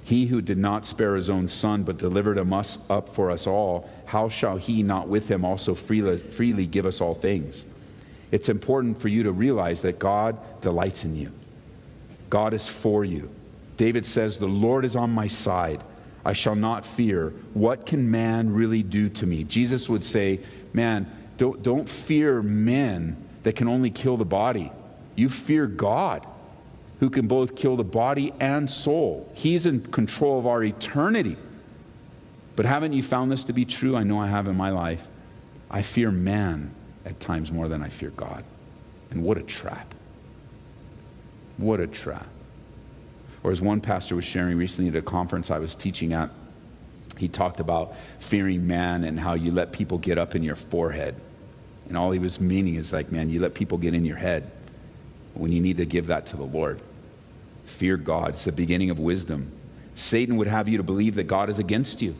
He 0.04 0.26
who 0.26 0.40
did 0.40 0.58
not 0.58 0.86
spare 0.86 1.14
his 1.14 1.30
own 1.30 1.48
son, 1.48 1.82
but 1.82 1.98
delivered 1.98 2.38
him 2.38 2.52
us 2.52 2.78
up 2.90 3.08
for 3.08 3.30
us 3.30 3.46
all, 3.46 3.88
how 4.06 4.28
shall 4.28 4.56
he 4.56 4.82
not 4.82 5.08
with 5.08 5.30
him 5.30 5.44
also 5.44 5.74
freely, 5.74 6.16
freely 6.16 6.66
give 6.66 6.86
us 6.86 7.00
all 7.00 7.14
things? 7.14 7.64
It's 8.30 8.48
important 8.48 9.00
for 9.00 9.08
you 9.08 9.24
to 9.24 9.32
realize 9.32 9.82
that 9.82 9.98
God 9.98 10.38
delights 10.60 11.04
in 11.04 11.16
you. 11.16 11.32
God 12.30 12.54
is 12.54 12.66
for 12.66 13.04
you. 13.04 13.30
David 13.76 14.06
says, 14.06 14.38
The 14.38 14.46
Lord 14.46 14.84
is 14.84 14.96
on 14.96 15.10
my 15.10 15.28
side. 15.28 15.82
I 16.24 16.32
shall 16.32 16.54
not 16.54 16.86
fear. 16.86 17.30
What 17.52 17.84
can 17.84 18.10
man 18.10 18.54
really 18.54 18.82
do 18.82 19.08
to 19.10 19.26
me? 19.26 19.44
Jesus 19.44 19.88
would 19.88 20.04
say, 20.04 20.40
Man, 20.72 21.10
don't, 21.36 21.62
don't 21.62 21.88
fear 21.88 22.42
men 22.42 23.16
that 23.42 23.56
can 23.56 23.68
only 23.68 23.90
kill 23.90 24.16
the 24.16 24.24
body. 24.24 24.72
You 25.14 25.28
fear 25.28 25.66
God, 25.66 26.26
who 27.00 27.10
can 27.10 27.26
both 27.26 27.56
kill 27.56 27.76
the 27.76 27.84
body 27.84 28.32
and 28.40 28.70
soul. 28.70 29.30
He's 29.34 29.66
in 29.66 29.82
control 29.82 30.38
of 30.38 30.46
our 30.46 30.62
eternity. 30.62 31.36
But 32.54 32.66
haven't 32.66 32.92
you 32.92 33.02
found 33.02 33.32
this 33.32 33.44
to 33.44 33.52
be 33.52 33.64
true? 33.64 33.96
I 33.96 34.02
know 34.02 34.20
I 34.20 34.26
have 34.26 34.46
in 34.46 34.56
my 34.56 34.70
life. 34.70 35.06
I 35.70 35.82
fear 35.82 36.10
man 36.10 36.74
at 37.04 37.18
times 37.18 37.50
more 37.50 37.68
than 37.68 37.82
I 37.82 37.88
fear 37.88 38.10
God. 38.10 38.44
And 39.10 39.24
what 39.24 39.38
a 39.38 39.42
trap. 39.42 39.94
What 41.56 41.80
a 41.80 41.86
trap. 41.86 42.26
Or 43.42 43.50
as 43.50 43.60
one 43.60 43.80
pastor 43.80 44.14
was 44.14 44.24
sharing 44.24 44.56
recently 44.56 44.90
at 44.90 44.96
a 44.96 45.02
conference 45.02 45.50
I 45.50 45.58
was 45.58 45.74
teaching 45.74 46.12
at, 46.12 46.30
he 47.16 47.28
talked 47.28 47.60
about 47.60 47.94
fearing 48.18 48.66
man 48.66 49.04
and 49.04 49.18
how 49.18 49.34
you 49.34 49.52
let 49.52 49.72
people 49.72 49.98
get 49.98 50.18
up 50.18 50.34
in 50.34 50.42
your 50.42 50.56
forehead. 50.56 51.14
And 51.92 51.98
all 51.98 52.10
he 52.10 52.18
was 52.18 52.40
meaning 52.40 52.76
is 52.76 52.90
like, 52.90 53.12
man, 53.12 53.28
you 53.28 53.38
let 53.38 53.52
people 53.52 53.76
get 53.76 53.92
in 53.92 54.06
your 54.06 54.16
head 54.16 54.50
when 55.34 55.52
you 55.52 55.60
need 55.60 55.76
to 55.76 55.84
give 55.84 56.06
that 56.06 56.24
to 56.28 56.38
the 56.38 56.42
Lord. 56.42 56.80
Fear 57.66 57.98
God. 57.98 58.30
It's 58.30 58.46
the 58.46 58.52
beginning 58.52 58.88
of 58.88 58.98
wisdom. 58.98 59.52
Satan 59.94 60.38
would 60.38 60.46
have 60.46 60.70
you 60.70 60.78
to 60.78 60.82
believe 60.82 61.16
that 61.16 61.24
God 61.24 61.50
is 61.50 61.58
against 61.58 62.00
you. 62.00 62.16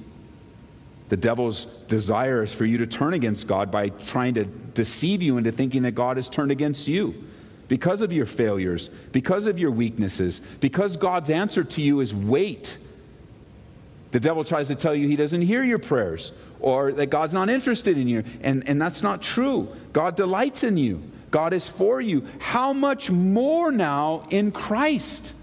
The 1.09 1.17
devil's 1.17 1.65
desire 1.89 2.43
is 2.43 2.53
for 2.53 2.67
you 2.67 2.77
to 2.77 2.87
turn 2.87 3.15
against 3.15 3.49
God 3.49 3.71
by 3.71 3.89
trying 3.89 4.35
to 4.35 4.45
deceive 4.45 5.23
you 5.23 5.39
into 5.39 5.51
thinking 5.51 5.85
that 5.85 5.93
God 5.93 6.19
has 6.19 6.29
turned 6.29 6.51
against 6.51 6.87
you 6.87 7.15
because 7.69 8.03
of 8.03 8.13
your 8.13 8.27
failures, 8.27 8.91
because 9.11 9.47
of 9.47 9.59
your 9.59 9.71
weaknesses, 9.71 10.43
because 10.61 10.99
God's 10.99 11.31
answer 11.31 11.65
to 11.65 11.81
you 11.81 12.01
is 12.01 12.15
wait. 12.15 12.77
The 14.11 14.21
devil 14.21 14.45
tries 14.45 14.69
to 14.69 14.75
tell 14.75 14.95
you 14.95 15.09
he 15.09 15.17
doesn't 15.17 15.41
hear 15.41 15.65
your 15.65 15.79
prayers 15.79 16.33
or 16.63 16.93
that 16.93 17.07
God's 17.07 17.35
not 17.35 17.51
interested 17.51 17.99
in 17.99 18.09
you. 18.09 18.25
And, 18.43 18.67
and 18.67 18.81
that's 18.81 19.03
not 19.03 19.21
true. 19.21 19.69
God 19.93 20.17
delights 20.17 20.65
in 20.65 20.77
you, 20.77 21.03
God 21.31 21.53
is 21.53 21.69
for 21.69 22.01
you. 22.01 22.27
How 22.39 22.73
much 22.73 23.11
more 23.11 23.71
now 23.71 24.25
in 24.31 24.53
Christ 24.53 25.35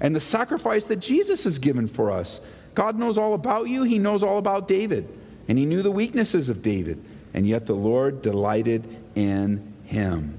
and 0.00 0.14
the 0.14 0.20
sacrifice 0.20 0.86
that 0.86 0.96
Jesus 0.96 1.44
has 1.44 1.58
given 1.58 1.86
for 1.86 2.10
us? 2.10 2.40
God 2.74 2.98
knows 2.98 3.16
all 3.18 3.34
about 3.34 3.68
you, 3.68 3.84
He 3.84 3.98
knows 3.98 4.24
all 4.24 4.38
about 4.38 4.66
David, 4.66 5.08
and 5.46 5.58
He 5.58 5.64
knew 5.64 5.82
the 5.82 5.92
weaknesses 5.92 6.48
of 6.48 6.62
David. 6.62 7.02
And 7.32 7.48
yet 7.48 7.66
the 7.66 7.74
Lord 7.74 8.22
delighted 8.22 8.86
in 9.16 9.74
him. 9.86 10.38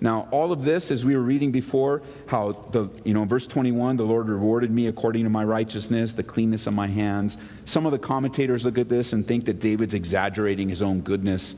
Now, 0.00 0.28
all 0.30 0.50
of 0.50 0.64
this, 0.64 0.90
as 0.90 1.04
we 1.04 1.14
were 1.14 1.22
reading 1.22 1.52
before, 1.52 2.02
how 2.26 2.52
the, 2.70 2.88
you 3.04 3.12
know, 3.12 3.24
verse 3.24 3.46
21, 3.46 3.96
the 3.96 4.04
Lord 4.04 4.28
rewarded 4.28 4.70
me 4.70 4.86
according 4.86 5.24
to 5.24 5.30
my 5.30 5.44
righteousness, 5.44 6.14
the 6.14 6.22
cleanness 6.22 6.66
of 6.66 6.74
my 6.74 6.86
hands. 6.86 7.36
Some 7.66 7.84
of 7.84 7.92
the 7.92 7.98
commentators 7.98 8.64
look 8.64 8.78
at 8.78 8.88
this 8.88 9.12
and 9.12 9.26
think 9.26 9.44
that 9.44 9.60
David's 9.60 9.92
exaggerating 9.92 10.70
his 10.70 10.80
own 10.80 11.02
goodness. 11.02 11.56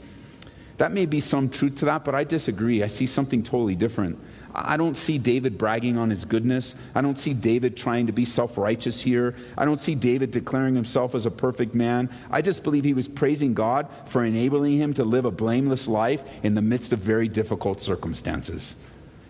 That 0.79 0.91
may 0.91 1.07
be 1.07 1.21
some 1.21 1.49
truth 1.49 1.77
to 1.77 1.85
that, 1.85 2.05
but 2.05 2.17
I 2.17 2.25
disagree. 2.25 2.83
I 2.83 2.89
see 2.89 3.07
something 3.07 3.45
totally 3.45 3.77
different. 3.77 4.19
I 4.55 4.77
don't 4.77 4.97
see 4.97 5.19
David 5.19 5.57
bragging 5.57 5.97
on 5.97 6.11
his 6.11 6.25
goodness. 6.25 6.75
I 6.95 7.01
don't 7.01 7.19
see 7.19 7.33
David 7.33 7.77
trying 7.77 8.07
to 8.07 8.13
be 8.13 8.25
self 8.25 8.59
righteous 8.59 9.03
here. 9.03 9.35
I 9.57 9.65
don't 9.65 9.81
see 9.81 9.95
David 9.95 10.31
declaring 10.31 10.75
himself 10.75 11.15
as 11.15 11.27
a 11.27 11.31
perfect 11.31 11.75
man. 11.75 12.11
I 12.31 12.43
just 12.43 12.63
believe 12.63 12.85
he 12.85 12.95
was 12.95 13.09
praising 13.09 13.55
God 13.55 13.89
for 14.07 14.25
enabling 14.25 14.79
him 14.79 14.95
to 14.95 15.05
live 15.05 15.25
a 15.25 15.31
blameless 15.31 15.89
life 15.89 16.23
in 16.43 16.55
the 16.55 16.63
midst 16.63 16.93
of 16.93 16.99
very 16.99 17.29
difficult 17.29 17.81
circumstances. 17.81 18.77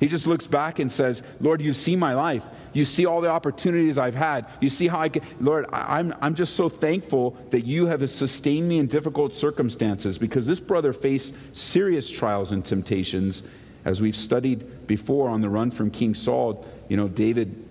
He 0.01 0.09
just 0.09 0.27
looks 0.27 0.49
back 0.49 0.81
and 0.81 0.91
says, 0.91 1.23
Lord, 1.41 1.61
you 1.61 1.73
see 1.73 1.95
my 1.95 2.15
life. 2.15 2.45
You 2.73 2.85
see 2.85 3.07
all 3.07 3.21
the 3.21 3.29
opportunities 3.29 3.99
I've 3.99 4.17
had. 4.17 4.47
You 4.61 4.69
see 4.69 4.89
how 4.89 4.99
I 4.99 5.09
can, 5.09 5.23
Lord, 5.39 5.67
I'm, 5.73 6.13
I'm 6.21 6.35
just 6.35 6.57
so 6.57 6.69
thankful 6.69 7.37
that 7.51 7.65
you 7.65 7.87
have 7.87 8.11
sustained 8.11 8.69
me 8.69 8.79
in 8.79 8.89
difficult 8.89 9.33
circumstances 9.33 10.19
because 10.19 10.45
this 10.45 10.59
brother 10.59 10.93
faced 10.93 11.37
serious 11.57 12.11
trials 12.11 12.51
and 12.51 12.65
temptations 12.65 13.45
as 13.85 14.01
we've 14.01 14.17
studied 14.17 14.87
before 14.87 15.29
on 15.29 15.41
the 15.41 15.49
run 15.49 15.71
from 15.71 15.91
King 15.91 16.15
Saul, 16.15 16.67
you 16.89 16.97
know, 16.97 17.09
David 17.09 17.65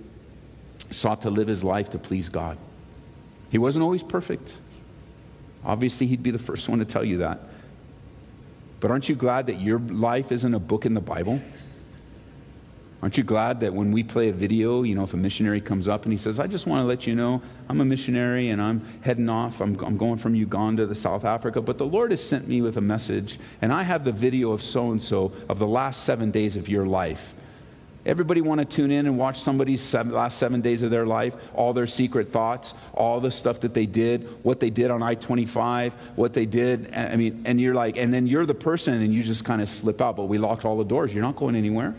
sought 0.91 1.21
to 1.21 1.29
live 1.29 1.47
his 1.47 1.63
life 1.63 1.89
to 1.91 1.97
please 1.97 2.29
God. 2.29 2.57
He 3.49 3.57
wasn't 3.57 3.83
always 3.83 4.03
perfect. 4.03 4.53
Obviously, 5.63 6.07
he'd 6.07 6.23
be 6.23 6.31
the 6.31 6.39
first 6.39 6.67
one 6.67 6.79
to 6.79 6.85
tell 6.85 7.03
you 7.03 7.17
that. 7.17 7.39
But 8.79 8.91
aren't 8.91 9.07
you 9.07 9.15
glad 9.15 9.47
that 9.47 9.61
your 9.61 9.79
life 9.79 10.31
isn't 10.31 10.53
a 10.53 10.59
book 10.59 10.85
in 10.85 10.93
the 10.93 11.01
Bible? 11.01 11.41
Aren't 13.01 13.17
you 13.17 13.23
glad 13.23 13.61
that 13.61 13.73
when 13.73 13.91
we 13.91 14.03
play 14.03 14.29
a 14.29 14.33
video, 14.33 14.83
you 14.83 14.93
know, 14.93 15.03
if 15.03 15.15
a 15.15 15.17
missionary 15.17 15.59
comes 15.59 15.87
up 15.87 16.03
and 16.03 16.11
he 16.11 16.19
says, 16.19 16.39
I 16.39 16.45
just 16.45 16.67
want 16.67 16.83
to 16.83 16.85
let 16.85 17.07
you 17.07 17.15
know 17.15 17.41
I'm 17.67 17.81
a 17.81 17.85
missionary 17.85 18.49
and 18.49 18.61
I'm 18.61 18.85
heading 19.01 19.27
off, 19.27 19.59
I'm, 19.59 19.75
I'm 19.83 19.97
going 19.97 20.19
from 20.19 20.35
Uganda 20.35 20.85
to 20.85 20.93
South 20.93 21.25
Africa, 21.25 21.61
but 21.61 21.79
the 21.79 21.85
Lord 21.85 22.11
has 22.11 22.23
sent 22.23 22.47
me 22.47 22.61
with 22.61 22.77
a 22.77 22.81
message 22.81 23.39
and 23.61 23.73
I 23.73 23.81
have 23.81 24.03
the 24.03 24.11
video 24.11 24.51
of 24.51 24.61
so 24.61 24.91
and 24.91 25.01
so 25.01 25.31
of 25.49 25.57
the 25.57 25.65
last 25.65 26.03
seven 26.03 26.29
days 26.29 26.55
of 26.55 26.69
your 26.69 26.85
life. 26.85 27.33
Everybody 28.05 28.41
want 28.41 28.59
to 28.59 28.65
tune 28.65 28.91
in 28.91 29.07
and 29.07 29.17
watch 29.17 29.39
somebody's 29.39 29.81
seven, 29.81 30.11
last 30.13 30.37
seven 30.37 30.61
days 30.61 30.83
of 30.83 30.91
their 30.91 31.05
life, 31.05 31.33
all 31.55 31.73
their 31.73 31.87
secret 31.87 32.29
thoughts, 32.29 32.75
all 32.93 33.19
the 33.19 33.31
stuff 33.31 33.61
that 33.61 33.73
they 33.73 33.87
did, 33.87 34.43
what 34.43 34.59
they 34.59 34.69
did 34.69 34.91
on 34.91 35.01
I-25, 35.01 35.93
what 36.15 36.33
they 36.33 36.45
did. 36.45 36.93
I 36.93 37.15
mean, 37.15 37.43
and 37.45 37.59
you're 37.59 37.75
like, 37.75 37.97
and 37.97 38.13
then 38.13 38.27
you're 38.27 38.45
the 38.45 38.55
person 38.55 39.01
and 39.01 39.11
you 39.11 39.23
just 39.23 39.43
kind 39.43 39.61
of 39.61 39.69
slip 39.69 40.01
out, 40.01 40.15
but 40.15 40.25
we 40.25 40.37
locked 40.37 40.65
all 40.65 40.77
the 40.77 40.83
doors. 40.83 41.13
You're 41.13 41.23
not 41.23 41.35
going 41.35 41.55
anywhere 41.55 41.95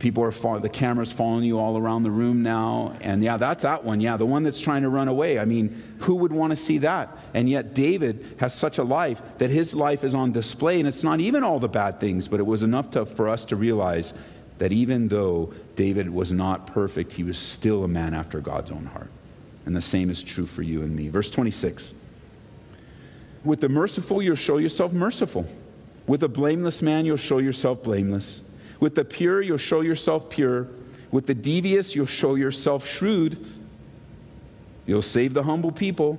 people 0.00 0.24
are 0.24 0.32
following, 0.32 0.62
the 0.62 0.68
camera's 0.68 1.12
following 1.12 1.44
you 1.44 1.58
all 1.58 1.78
around 1.78 2.02
the 2.02 2.10
room 2.10 2.42
now. 2.42 2.94
And 3.00 3.22
yeah, 3.22 3.36
that's 3.36 3.62
that 3.62 3.84
one. 3.84 4.00
Yeah, 4.00 4.16
the 4.16 4.26
one 4.26 4.42
that's 4.42 4.58
trying 4.58 4.82
to 4.82 4.88
run 4.88 5.06
away. 5.06 5.38
I 5.38 5.44
mean, 5.44 5.80
who 6.00 6.16
would 6.16 6.32
want 6.32 6.50
to 6.50 6.56
see 6.56 6.78
that? 6.78 7.16
And 7.34 7.48
yet, 7.48 7.74
David 7.74 8.36
has 8.40 8.52
such 8.52 8.78
a 8.78 8.82
life 8.82 9.22
that 9.38 9.50
his 9.50 9.74
life 9.74 10.02
is 10.02 10.14
on 10.14 10.32
display. 10.32 10.80
And 10.80 10.88
it's 10.88 11.04
not 11.04 11.20
even 11.20 11.44
all 11.44 11.60
the 11.60 11.68
bad 11.68 12.00
things, 12.00 12.26
but 12.26 12.40
it 12.40 12.46
was 12.46 12.62
enough 12.62 12.90
to, 12.92 13.06
for 13.06 13.28
us 13.28 13.44
to 13.46 13.56
realize 13.56 14.12
that 14.58 14.72
even 14.72 15.08
though 15.08 15.54
David 15.76 16.10
was 16.10 16.32
not 16.32 16.66
perfect, 16.66 17.12
he 17.12 17.22
was 17.22 17.38
still 17.38 17.84
a 17.84 17.88
man 17.88 18.14
after 18.14 18.40
God's 18.40 18.70
own 18.70 18.86
heart. 18.86 19.10
And 19.66 19.76
the 19.76 19.80
same 19.82 20.10
is 20.10 20.22
true 20.22 20.46
for 20.46 20.62
you 20.62 20.82
and 20.82 20.96
me. 20.96 21.08
Verse 21.08 21.30
26 21.30 21.94
With 23.44 23.60
the 23.60 23.68
merciful, 23.68 24.22
you'll 24.22 24.34
show 24.34 24.56
yourself 24.56 24.92
merciful. 24.92 25.46
With 26.06 26.22
a 26.22 26.28
blameless 26.28 26.82
man, 26.82 27.04
you'll 27.04 27.18
show 27.18 27.38
yourself 27.38 27.82
blameless. 27.82 28.40
With 28.80 28.94
the 28.94 29.04
pure, 29.04 29.40
you'll 29.42 29.58
show 29.58 29.82
yourself 29.82 30.30
pure. 30.30 30.66
With 31.12 31.26
the 31.26 31.34
devious, 31.34 31.94
you'll 31.94 32.06
show 32.06 32.34
yourself 32.34 32.86
shrewd. 32.86 33.46
You'll 34.86 35.02
save 35.02 35.34
the 35.34 35.42
humble 35.42 35.70
people, 35.70 36.18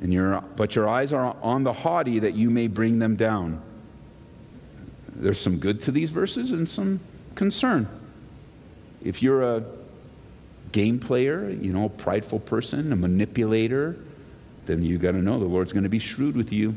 and 0.00 0.12
your, 0.12 0.40
but 0.56 0.76
your 0.76 0.88
eyes 0.88 1.12
are 1.12 1.36
on 1.42 1.64
the 1.64 1.72
haughty 1.72 2.20
that 2.20 2.34
you 2.34 2.48
may 2.48 2.68
bring 2.68 3.00
them 3.00 3.16
down. 3.16 3.60
There's 5.14 5.40
some 5.40 5.58
good 5.58 5.82
to 5.82 5.92
these 5.92 6.10
verses 6.10 6.52
and 6.52 6.68
some 6.68 7.00
concern. 7.34 7.88
If 9.02 9.22
you're 9.22 9.42
a 9.42 9.64
game 10.70 11.00
player, 11.00 11.50
you 11.50 11.72
know, 11.72 11.86
a 11.86 11.88
prideful 11.88 12.40
person, 12.40 12.92
a 12.92 12.96
manipulator, 12.96 13.96
then 14.66 14.82
you 14.82 14.98
got 14.98 15.12
to 15.12 15.22
know 15.22 15.38
the 15.38 15.46
Lord's 15.46 15.72
going 15.72 15.82
to 15.82 15.88
be 15.88 15.98
shrewd 15.98 16.36
with 16.36 16.52
you. 16.52 16.76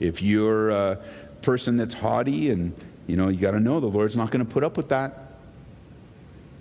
If 0.00 0.22
you're 0.22 0.70
a 0.70 0.98
person 1.42 1.76
that's 1.76 1.94
haughty 1.94 2.50
and 2.50 2.74
you 3.06 3.16
know, 3.16 3.28
you 3.28 3.38
got 3.38 3.52
to 3.52 3.60
know 3.60 3.80
the 3.80 3.86
Lord's 3.86 4.16
not 4.16 4.30
going 4.30 4.44
to 4.44 4.50
put 4.50 4.64
up 4.64 4.76
with 4.76 4.88
that. 4.88 5.32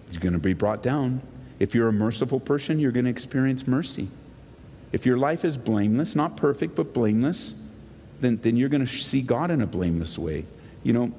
He's 0.09 0.17
going 0.17 0.33
to 0.33 0.39
be 0.39 0.53
brought 0.53 0.83
down. 0.83 1.21
If 1.59 1.73
you're 1.73 1.87
a 1.87 1.93
merciful 1.93 2.39
person, 2.39 2.79
you're 2.79 2.91
going 2.91 3.05
to 3.05 3.11
experience 3.11 3.67
mercy. 3.67 4.09
If 4.91 5.05
your 5.05 5.17
life 5.17 5.43
is 5.43 5.57
blameless, 5.57 6.15
not 6.15 6.37
perfect, 6.37 6.75
but 6.75 6.93
blameless, 6.93 7.53
then, 8.19 8.37
then 8.37 8.55
you're 8.55 8.69
going 8.69 8.85
to 8.85 8.91
see 8.91 9.21
God 9.21 9.51
in 9.51 9.61
a 9.61 9.67
blameless 9.67 10.17
way. 10.17 10.45
You 10.83 10.93
know, 10.93 11.11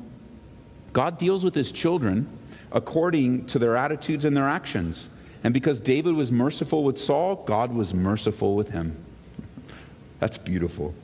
God 0.93 1.19
deals 1.19 1.45
with 1.45 1.55
his 1.55 1.73
children 1.73 2.29
according 2.73 3.47
to 3.47 3.59
their 3.59 3.77
attitudes 3.77 4.25
and 4.25 4.37
their 4.37 4.49
actions. 4.49 5.09
And 5.45 5.53
because 5.53 5.81
David 5.81 6.15
was 6.15 6.33
merciful 6.33 6.85
with 6.85 6.99
Saul, 6.99 7.37
God 7.47 7.73
was 7.73 7.93
merciful 7.93 8.57
with 8.57 8.71
him. 8.71 8.97
That's 10.21 10.39
beautiful. 10.39 10.95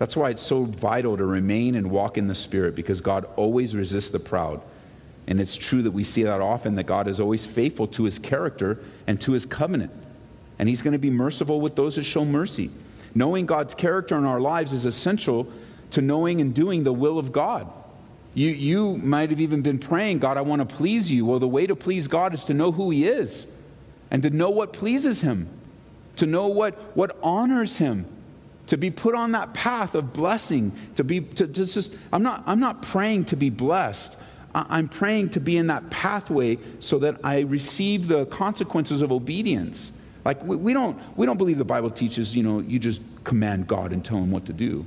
That's 0.00 0.16
why 0.16 0.30
it's 0.30 0.40
so 0.40 0.64
vital 0.64 1.18
to 1.18 1.26
remain 1.26 1.74
and 1.74 1.90
walk 1.90 2.16
in 2.16 2.26
the 2.26 2.34
Spirit 2.34 2.74
because 2.74 3.02
God 3.02 3.26
always 3.36 3.76
resists 3.76 4.08
the 4.08 4.18
proud. 4.18 4.62
And 5.26 5.38
it's 5.38 5.56
true 5.56 5.82
that 5.82 5.90
we 5.90 6.04
see 6.04 6.22
that 6.22 6.40
often 6.40 6.76
that 6.76 6.84
God 6.84 7.06
is 7.06 7.20
always 7.20 7.44
faithful 7.44 7.86
to 7.88 8.04
his 8.04 8.18
character 8.18 8.82
and 9.06 9.20
to 9.20 9.32
his 9.32 9.44
covenant. 9.44 9.92
And 10.58 10.70
he's 10.70 10.80
going 10.80 10.92
to 10.92 10.98
be 10.98 11.10
merciful 11.10 11.60
with 11.60 11.76
those 11.76 11.96
that 11.96 12.04
show 12.04 12.24
mercy. 12.24 12.70
Knowing 13.14 13.44
God's 13.44 13.74
character 13.74 14.16
in 14.16 14.24
our 14.24 14.40
lives 14.40 14.72
is 14.72 14.86
essential 14.86 15.46
to 15.90 16.00
knowing 16.00 16.40
and 16.40 16.54
doing 16.54 16.82
the 16.82 16.94
will 16.94 17.18
of 17.18 17.30
God. 17.30 17.70
You, 18.32 18.48
you 18.48 18.96
might 18.96 19.28
have 19.28 19.40
even 19.42 19.60
been 19.60 19.78
praying, 19.78 20.20
God, 20.20 20.38
I 20.38 20.40
want 20.40 20.66
to 20.66 20.76
please 20.76 21.12
you. 21.12 21.26
Well, 21.26 21.40
the 21.40 21.46
way 21.46 21.66
to 21.66 21.76
please 21.76 22.08
God 22.08 22.32
is 22.32 22.44
to 22.44 22.54
know 22.54 22.72
who 22.72 22.88
he 22.88 23.06
is 23.06 23.46
and 24.10 24.22
to 24.22 24.30
know 24.30 24.48
what 24.48 24.72
pleases 24.72 25.20
him, 25.20 25.46
to 26.16 26.24
know 26.24 26.46
what, 26.46 26.96
what 26.96 27.18
honors 27.22 27.76
him 27.76 28.06
to 28.70 28.76
be 28.76 28.88
put 28.88 29.16
on 29.16 29.32
that 29.32 29.52
path 29.52 29.96
of 29.96 30.12
blessing, 30.12 30.70
to 30.94 31.02
be, 31.02 31.20
to, 31.20 31.44
to 31.44 31.66
just, 31.66 31.92
I'm 32.12 32.22
not, 32.22 32.44
I'm 32.46 32.60
not 32.60 32.82
praying 32.82 33.24
to 33.26 33.36
be 33.36 33.50
blessed. 33.50 34.16
I'm 34.54 34.88
praying 34.88 35.30
to 35.30 35.40
be 35.40 35.56
in 35.56 35.66
that 35.66 35.90
pathway 35.90 36.56
so 36.78 37.00
that 37.00 37.16
I 37.24 37.40
receive 37.40 38.06
the 38.06 38.26
consequences 38.26 39.02
of 39.02 39.10
obedience. 39.10 39.90
Like 40.24 40.44
we, 40.44 40.54
we, 40.54 40.72
don't, 40.72 40.96
we 41.16 41.26
don't 41.26 41.36
believe 41.36 41.58
the 41.58 41.64
Bible 41.64 41.90
teaches, 41.90 42.36
you 42.36 42.44
know, 42.44 42.60
you 42.60 42.78
just 42.78 43.02
command 43.24 43.66
God 43.66 43.92
and 43.92 44.04
tell 44.04 44.18
him 44.18 44.30
what 44.30 44.46
to 44.46 44.52
do. 44.52 44.86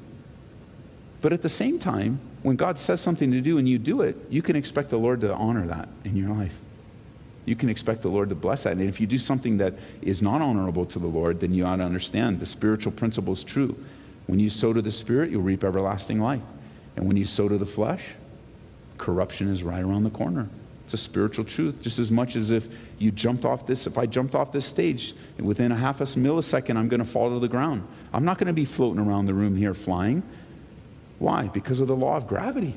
But 1.19 1.33
at 1.33 1.41
the 1.41 1.49
same 1.49 1.77
time, 1.77 2.21
when 2.41 2.55
God 2.55 2.79
says 2.79 3.01
something 3.01 3.31
to 3.31 3.41
do 3.41 3.57
and 3.57 3.67
you 3.67 3.77
do 3.77 4.01
it, 4.01 4.15
you 4.29 4.41
can 4.41 4.55
expect 4.55 4.91
the 4.91 4.97
Lord 4.97 5.19
to 5.21 5.33
honor 5.33 5.67
that 5.67 5.89
in 6.05 6.15
your 6.15 6.29
life. 6.29 6.57
You 7.45 7.55
can 7.55 7.69
expect 7.69 8.01
the 8.01 8.09
Lord 8.09 8.29
to 8.29 8.35
bless 8.35 8.63
that. 8.63 8.73
And 8.73 8.81
if 8.81 9.01
you 9.01 9.07
do 9.07 9.17
something 9.17 9.57
that 9.57 9.73
is 10.01 10.21
not 10.21 10.41
honorable 10.41 10.85
to 10.85 10.99
the 10.99 11.07
Lord, 11.07 11.39
then 11.39 11.53
you 11.53 11.65
ought 11.65 11.77
to 11.77 11.83
understand 11.83 12.39
the 12.39 12.45
spiritual 12.45 12.91
principle 12.91 13.33
is 13.33 13.43
true. 13.43 13.75
When 14.27 14.39
you 14.39 14.49
sow 14.49 14.71
to 14.71 14.81
the 14.81 14.91
Spirit, 14.91 15.31
you'll 15.31 15.41
reap 15.41 15.63
everlasting 15.63 16.21
life. 16.21 16.41
And 16.95 17.07
when 17.07 17.17
you 17.17 17.25
sow 17.25 17.49
to 17.49 17.57
the 17.57 17.65
flesh, 17.65 18.03
corruption 18.97 19.49
is 19.49 19.63
right 19.63 19.83
around 19.83 20.03
the 20.03 20.09
corner. 20.09 20.47
It's 20.85 20.93
a 20.93 20.97
spiritual 20.97 21.45
truth, 21.45 21.81
just 21.81 21.99
as 21.99 22.11
much 22.11 22.35
as 22.35 22.51
if 22.51 22.67
you 22.97 23.11
jumped 23.11 23.45
off 23.45 23.65
this, 23.65 23.87
if 23.87 23.97
I 23.97 24.05
jumped 24.05 24.35
off 24.35 24.51
this 24.51 24.65
stage, 24.65 25.13
within 25.39 25.71
a 25.71 25.77
half 25.77 26.01
a 26.01 26.03
millisecond, 26.03 26.75
I'm 26.75 26.89
going 26.89 26.99
to 26.99 27.05
fall 27.05 27.29
to 27.29 27.39
the 27.39 27.47
ground. 27.47 27.87
I'm 28.13 28.25
not 28.25 28.37
going 28.37 28.47
to 28.47 28.53
be 28.53 28.65
floating 28.65 29.01
around 29.01 29.25
the 29.25 29.33
room 29.33 29.55
here 29.55 29.73
flying. 29.73 30.23
Why? 31.19 31.47
Because 31.47 31.79
of 31.79 31.87
the 31.87 31.95
law 31.95 32.17
of 32.17 32.27
gravity. 32.27 32.75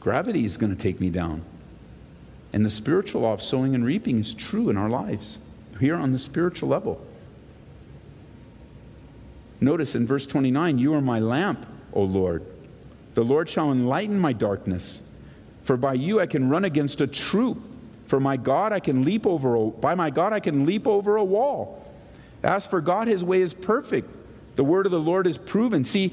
Gravity 0.00 0.44
is 0.44 0.56
going 0.56 0.74
to 0.74 0.80
take 0.80 1.00
me 1.00 1.08
down. 1.08 1.42
And 2.56 2.64
the 2.64 2.70
spiritual 2.70 3.20
law 3.20 3.34
of 3.34 3.42
sowing 3.42 3.74
and 3.74 3.84
reaping 3.84 4.18
is 4.18 4.32
true 4.32 4.70
in 4.70 4.78
our 4.78 4.88
lives, 4.88 5.38
here 5.78 5.94
on 5.94 6.12
the 6.12 6.18
spiritual 6.18 6.70
level. 6.70 7.06
Notice 9.60 9.94
in 9.94 10.06
verse 10.06 10.26
29 10.26 10.78
You 10.78 10.94
are 10.94 11.02
my 11.02 11.18
lamp, 11.18 11.66
O 11.92 12.00
Lord. 12.00 12.46
The 13.12 13.22
Lord 13.22 13.50
shall 13.50 13.70
enlighten 13.70 14.18
my 14.18 14.32
darkness. 14.32 15.02
For 15.64 15.76
by 15.76 15.92
you 15.92 16.18
I 16.18 16.24
can 16.24 16.48
run 16.48 16.64
against 16.64 17.02
a 17.02 17.06
troop. 17.06 17.58
For 18.06 18.20
my 18.20 18.38
God 18.38 18.72
I 18.72 18.80
can 18.80 19.04
leap 19.04 19.26
over 19.26 19.54
a, 19.54 19.66
by 19.66 19.94
my 19.94 20.08
God 20.08 20.32
I 20.32 20.40
can 20.40 20.64
leap 20.64 20.88
over 20.88 21.16
a 21.16 21.24
wall. 21.24 21.86
As 22.42 22.66
for 22.66 22.80
God, 22.80 23.06
his 23.06 23.22
way 23.22 23.42
is 23.42 23.52
perfect. 23.52 24.08
The 24.56 24.64
word 24.64 24.86
of 24.86 24.92
the 24.92 24.98
Lord 24.98 25.26
is 25.26 25.36
proven. 25.36 25.84
See, 25.84 26.10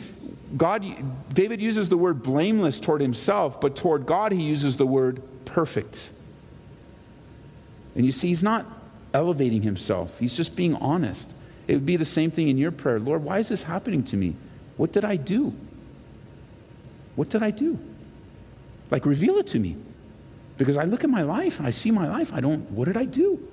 God 0.58 0.86
David 1.34 1.62
uses 1.62 1.88
the 1.88 1.96
word 1.96 2.22
blameless 2.22 2.82
toward 2.82 3.00
himself, 3.00 3.62
but 3.62 3.78
toward 3.78 4.06
God 4.06 4.34
he 4.34 4.44
uses 4.44 4.76
the 4.76 4.86
word 4.86 5.22
perfect. 5.46 6.10
And 7.96 8.06
you 8.06 8.12
see, 8.12 8.30
he's 8.30 8.44
not 8.44 8.66
elevating 9.14 9.62
himself, 9.62 10.18
he's 10.20 10.36
just 10.36 10.56
being 10.56 10.76
honest. 10.76 11.34
It 11.68 11.76
would 11.76 11.86
be 11.86 11.96
the 11.96 12.06
same 12.06 12.30
thing 12.30 12.50
in 12.50 12.58
your 12.58 12.72
prayer 12.72 13.00
Lord, 13.00 13.24
why 13.24 13.40
is 13.40 13.50
this 13.50 13.64
happening 13.64 14.04
to 14.06 14.18
me? 14.18 14.36
What 14.78 14.92
did 14.92 15.06
I 15.06 15.16
do? 15.16 15.54
What 17.16 17.30
did 17.30 17.44
I 17.44 17.52
do? 17.52 17.80
Like, 18.90 19.06
reveal 19.06 19.38
it 19.38 19.48
to 19.48 19.60
me. 19.60 19.78
Because 20.58 20.78
I 20.78 20.84
look 20.84 21.04
at 21.04 21.10
my 21.10 21.24
life 21.24 21.62
I 21.62 21.72
see 21.72 21.92
my 21.92 22.08
life. 22.08 22.32
I 22.34 22.42
don't, 22.42 22.70
what 22.72 22.86
did 22.86 22.98
I 22.98 23.06
do? 23.06 23.48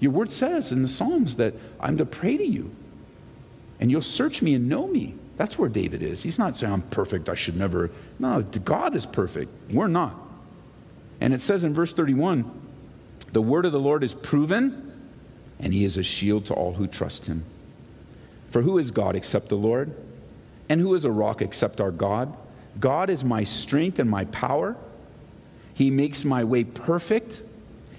Your 0.00 0.12
word 0.12 0.30
says 0.30 0.70
in 0.70 0.82
the 0.82 0.88
Psalms 0.88 1.36
that 1.36 1.54
I'm 1.80 1.96
to 1.98 2.06
pray 2.06 2.36
to 2.36 2.46
you 2.46 2.70
and 3.80 3.90
you'll 3.90 4.02
search 4.02 4.42
me 4.42 4.54
and 4.54 4.68
know 4.68 4.86
me. 4.86 5.14
That's 5.36 5.58
where 5.58 5.68
David 5.68 6.02
is. 6.02 6.22
He's 6.22 6.38
not 6.38 6.56
saying 6.56 6.72
I'm 6.72 6.82
perfect, 6.82 7.28
I 7.28 7.34
should 7.34 7.56
never. 7.56 7.90
No, 8.18 8.42
God 8.42 8.96
is 8.96 9.06
perfect. 9.06 9.50
We're 9.72 9.86
not. 9.86 10.16
And 11.20 11.32
it 11.32 11.40
says 11.40 11.64
in 11.64 11.74
verse 11.74 11.92
31 11.92 12.67
the 13.32 13.42
word 13.42 13.64
of 13.64 13.72
the 13.72 13.80
Lord 13.80 14.02
is 14.02 14.14
proven, 14.14 14.92
and 15.58 15.72
he 15.72 15.84
is 15.84 15.96
a 15.96 16.02
shield 16.02 16.46
to 16.46 16.54
all 16.54 16.74
who 16.74 16.86
trust 16.86 17.26
him. 17.26 17.44
For 18.50 18.62
who 18.62 18.78
is 18.78 18.90
God 18.90 19.16
except 19.16 19.48
the 19.48 19.56
Lord? 19.56 19.94
And 20.68 20.80
who 20.80 20.94
is 20.94 21.04
a 21.04 21.10
rock 21.10 21.42
except 21.42 21.80
our 21.80 21.90
God? 21.90 22.34
God 22.78 23.10
is 23.10 23.24
my 23.24 23.44
strength 23.44 23.98
and 23.98 24.08
my 24.08 24.24
power. 24.26 24.76
He 25.74 25.90
makes 25.90 26.24
my 26.24 26.44
way 26.44 26.64
perfect. 26.64 27.42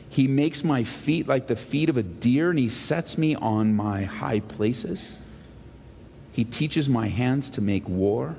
He 0.10 0.28
makes 0.28 0.64
my 0.64 0.84
feet 0.84 1.28
like 1.28 1.48
the 1.48 1.56
feet 1.56 1.90
of 1.90 1.98
a 1.98 2.04
deer, 2.04 2.50
and 2.50 2.60
he 2.60 2.70
sets 2.70 3.18
me 3.18 3.36
on 3.36 3.76
my 3.76 4.04
high 4.04 4.40
places. 4.40 5.18
He 6.32 6.44
teaches 6.44 6.90
my 6.90 7.08
hands 7.08 7.50
to 7.52 7.62
make 7.62 7.88
war. 7.88 8.36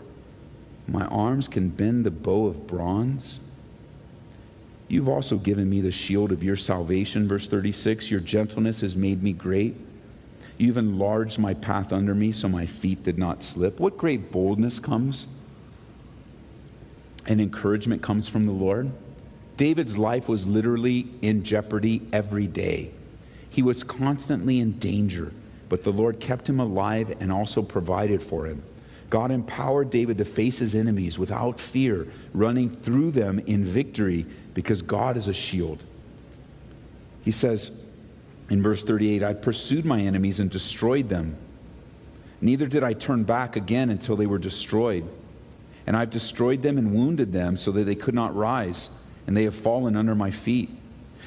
My 0.88 1.06
arms 1.06 1.46
can 1.46 1.68
bend 1.68 2.04
the 2.04 2.10
bow 2.10 2.46
of 2.46 2.66
bronze. 2.66 3.38
You've 4.90 5.08
also 5.08 5.36
given 5.36 5.70
me 5.70 5.80
the 5.80 5.92
shield 5.92 6.32
of 6.32 6.42
your 6.42 6.56
salvation, 6.56 7.28
verse 7.28 7.46
36. 7.46 8.10
Your 8.10 8.18
gentleness 8.18 8.80
has 8.80 8.96
made 8.96 9.22
me 9.22 9.32
great. 9.32 9.76
You've 10.58 10.76
enlarged 10.76 11.38
my 11.38 11.54
path 11.54 11.92
under 11.92 12.12
me 12.12 12.32
so 12.32 12.48
my 12.48 12.66
feet 12.66 13.04
did 13.04 13.16
not 13.16 13.44
slip. 13.44 13.78
What 13.78 13.96
great 13.96 14.32
boldness 14.32 14.80
comes 14.80 15.28
and 17.24 17.40
encouragement 17.40 18.02
comes 18.02 18.28
from 18.28 18.46
the 18.46 18.52
Lord. 18.52 18.90
David's 19.56 19.96
life 19.96 20.28
was 20.28 20.48
literally 20.48 21.06
in 21.22 21.44
jeopardy 21.44 22.02
every 22.12 22.48
day. 22.48 22.90
He 23.48 23.62
was 23.62 23.84
constantly 23.84 24.58
in 24.58 24.72
danger, 24.80 25.32
but 25.68 25.84
the 25.84 25.92
Lord 25.92 26.18
kept 26.18 26.48
him 26.48 26.58
alive 26.58 27.16
and 27.20 27.30
also 27.30 27.62
provided 27.62 28.24
for 28.24 28.46
him. 28.46 28.64
God 29.08 29.30
empowered 29.32 29.90
David 29.90 30.18
to 30.18 30.24
face 30.24 30.58
his 30.58 30.74
enemies 30.74 31.18
without 31.18 31.58
fear, 31.60 32.06
running 32.32 32.70
through 32.70 33.10
them 33.10 33.40
in 33.40 33.64
victory 33.64 34.24
because 34.54 34.82
God 34.82 35.16
is 35.16 35.28
a 35.28 35.32
shield. 35.32 35.82
He 37.22 37.30
says 37.30 37.70
in 38.48 38.62
verse 38.62 38.82
38 38.82 39.22
I 39.22 39.34
pursued 39.34 39.84
my 39.84 40.00
enemies 40.00 40.40
and 40.40 40.50
destroyed 40.50 41.08
them. 41.08 41.36
Neither 42.40 42.66
did 42.66 42.82
I 42.82 42.94
turn 42.94 43.24
back 43.24 43.56
again 43.56 43.90
until 43.90 44.16
they 44.16 44.26
were 44.26 44.38
destroyed. 44.38 45.08
And 45.86 45.96
I've 45.96 46.10
destroyed 46.10 46.62
them 46.62 46.78
and 46.78 46.94
wounded 46.94 47.32
them 47.32 47.56
so 47.56 47.72
that 47.72 47.84
they 47.84 47.94
could 47.94 48.14
not 48.14 48.34
rise, 48.34 48.90
and 49.26 49.36
they 49.36 49.44
have 49.44 49.54
fallen 49.54 49.96
under 49.96 50.14
my 50.14 50.30
feet. 50.30 50.70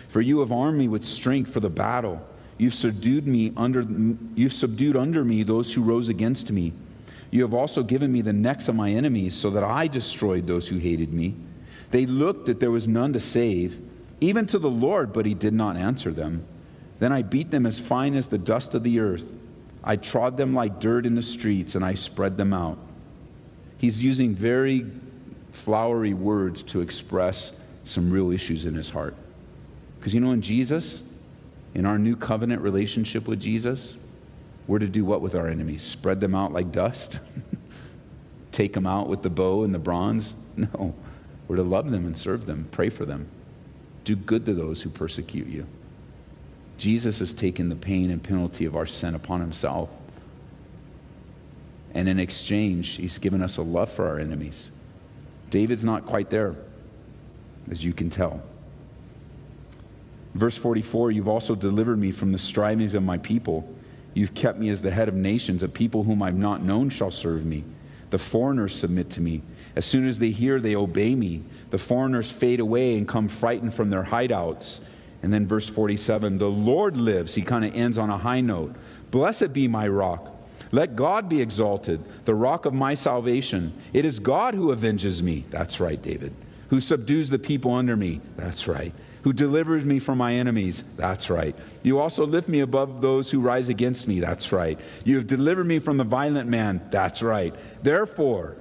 For 0.08 0.22
you 0.22 0.40
have 0.40 0.52
armed 0.52 0.78
me 0.78 0.88
with 0.88 1.06
strength 1.06 1.52
for 1.52 1.60
the 1.60 1.70
battle. 1.70 2.26
You've 2.58 2.76
subdued 2.76 3.28
me 3.28 3.52
under 3.58 3.86
you've 4.36 4.54
subdued 4.54 4.96
under 4.96 5.24
me 5.24 5.44
those 5.44 5.74
who 5.74 5.82
rose 5.82 6.08
against 6.08 6.52
me. 6.52 6.74
You 7.32 7.42
have 7.42 7.54
also 7.54 7.82
given 7.82 8.12
me 8.12 8.22
the 8.22 8.34
necks 8.34 8.68
of 8.68 8.76
my 8.76 8.92
enemies, 8.92 9.34
so 9.34 9.50
that 9.50 9.64
I 9.64 9.88
destroyed 9.88 10.46
those 10.46 10.68
who 10.68 10.78
hated 10.78 11.14
me. 11.14 11.36
They 11.94 12.08
looked 12.08 12.48
that 12.48 12.60
there 12.60 12.72
was 12.72 12.88
none 12.88 13.14
to 13.14 13.20
save, 13.20 13.80
even 14.20 14.48
to 14.48 14.58
the 14.58 14.70
Lord, 14.70 15.14
but 15.14 15.28
he 15.28 15.36
did 15.36 15.54
not 15.54 15.78
answer 15.78 16.10
them. 16.12 16.44
Then 16.98 17.12
I 17.12 17.22
beat 17.22 17.52
them 17.52 17.68
as 17.68 17.80
fine 17.80 18.16
as 18.16 18.30
the 18.30 18.40
dust 18.40 18.74
of 18.74 18.82
the 18.82 19.00
earth. 19.00 19.24
I 19.84 19.98
trod 19.98 20.36
them 20.36 20.56
like 20.56 20.80
dirt 20.80 21.06
in 21.06 21.14
the 21.14 21.22
streets, 21.22 21.76
and 21.76 21.86
I 21.86 21.94
spread 21.94 22.36
them 22.36 22.52
out. 22.52 22.80
He's 23.78 24.04
using 24.04 24.34
very 24.34 24.88
flowery 25.52 26.16
words 26.16 26.64
to 26.64 26.82
express 26.82 27.54
some 27.84 28.10
real 28.10 28.32
issues 28.32 28.66
in 28.66 28.74
his 28.74 28.90
heart. 28.90 29.14
Because 30.00 30.16
you 30.16 30.20
know, 30.20 30.32
in 30.32 30.42
Jesus, 30.42 31.04
in 31.76 31.86
our 31.86 32.00
new 32.00 32.16
covenant 32.16 32.64
relationship 32.64 33.28
with 33.28 33.40
Jesus, 33.40 34.00
we're 34.66 34.80
to 34.80 34.88
do 34.88 35.06
what 35.06 35.22
with 35.22 35.36
our 35.36 35.48
enemies? 35.48 35.84
Spread 35.84 36.22
them 36.22 36.34
out 36.34 36.54
like 36.54 36.72
dust? 36.72 37.20
Take 38.52 38.74
them 38.74 38.88
out 38.88 39.10
with 39.10 39.22
the 39.22 39.30
bow 39.30 39.62
and 39.64 39.76
the 39.76 39.80
bronze? 39.80 40.34
No. 40.56 40.96
We're 41.54 41.58
to 41.58 41.64
love 41.64 41.92
them 41.92 42.08
and 42.08 42.18
serve 42.18 42.48
them, 42.48 42.68
pray 42.72 42.90
for 42.90 43.06
them, 43.06 43.28
do 44.06 44.16
good 44.16 44.44
to 44.46 44.56
those 44.56 44.82
who 44.82 44.90
persecute 44.90 45.46
you. 45.46 45.68
Jesus 46.80 47.20
has 47.20 47.32
taken 47.32 47.70
the 47.70 47.76
pain 47.76 48.10
and 48.10 48.24
penalty 48.24 48.66
of 48.66 48.76
our 48.76 48.88
sin 48.88 49.14
upon 49.14 49.40
himself. 49.40 49.88
And 51.94 52.10
in 52.10 52.20
exchange, 52.20 52.96
he's 52.96 53.20
given 53.20 53.44
us 53.44 53.58
a 53.58 53.62
love 53.62 53.92
for 53.92 54.08
our 54.08 54.18
enemies. 54.18 54.72
David's 55.52 55.86
not 55.86 56.08
quite 56.08 56.32
there, 56.32 56.56
as 57.70 57.86
you 57.86 57.94
can 57.94 58.10
tell. 58.10 58.42
Verse 60.34 60.58
44 60.58 61.12
You've 61.12 61.30
also 61.30 61.54
delivered 61.54 62.00
me 62.00 62.12
from 62.12 62.32
the 62.32 62.40
strivings 62.40 62.96
of 62.96 63.04
my 63.04 63.20
people. 63.20 63.72
You've 64.16 64.34
kept 64.34 64.58
me 64.58 64.70
as 64.70 64.82
the 64.82 64.90
head 64.90 65.08
of 65.08 65.14
nations. 65.14 65.62
A 65.62 65.70
people 65.70 66.02
whom 66.02 66.24
I've 66.24 66.36
not 66.36 66.64
known 66.64 66.90
shall 66.90 67.12
serve 67.12 67.46
me. 67.46 67.64
The 68.14 68.20
foreigners 68.20 68.76
submit 68.76 69.10
to 69.10 69.22
me. 69.22 69.42
As 69.76 69.86
soon 69.86 70.08
as 70.08 70.20
they 70.20 70.30
hear, 70.30 70.60
they 70.60 70.76
obey 70.76 71.16
me. 71.16 71.42
The 71.72 71.80
foreigners 71.80 72.30
fade 72.30 72.60
away 72.60 72.96
and 72.96 73.08
come 73.08 73.28
frightened 73.28 73.74
from 73.74 73.90
their 73.90 74.04
hideouts. 74.04 74.82
And 75.24 75.34
then 75.34 75.48
verse 75.48 75.68
47 75.68 76.38
the 76.38 76.48
Lord 76.48 76.96
lives. 76.96 77.34
He 77.34 77.42
kind 77.42 77.66
of 77.66 77.74
ends 77.74 77.98
on 77.98 78.12
a 78.12 78.20
high 78.20 78.42
note. 78.42 78.76
Blessed 79.10 79.52
be 79.52 79.68
my 79.68 79.88
rock. 79.88 80.32
Let 80.72 80.96
God 80.96 81.28
be 81.28 81.42
exalted, 81.42 82.04
the 82.26 82.36
rock 82.36 82.68
of 82.68 82.74
my 82.76 82.94
salvation. 82.94 83.74
It 83.94 84.06
is 84.06 84.20
God 84.20 84.54
who 84.54 84.72
avenges 84.72 85.24
me. 85.24 85.46
That's 85.50 85.80
right, 85.80 86.00
David. 86.00 86.36
Who 86.70 86.80
subdues 86.80 87.32
the 87.32 87.40
people 87.40 87.72
under 87.72 87.96
me. 87.96 88.22
That's 88.38 88.68
right 88.68 88.94
who 89.24 89.34
delivers 89.34 89.86
me 89.86 90.00
from 90.00 90.18
my 90.18 90.34
enemies. 90.34 90.84
That's 90.98 91.30
right. 91.30 91.56
You 91.82 92.00
also 92.00 92.26
lift 92.26 92.50
me 92.50 92.60
above 92.60 93.02
those 93.02 93.32
who 93.32 93.40
rise 93.40 93.70
against 93.70 94.08
me. 94.08 94.20
That's 94.20 94.52
right. 94.52 94.80
You 95.06 95.16
have 95.16 95.28
delivered 95.28 95.66
me 95.66 95.80
from 95.80 95.98
the 95.98 96.04
violent 96.04 96.50
man. 96.50 96.82
That's 96.92 97.24
right. 97.24 97.56
Therefore, 97.82 98.58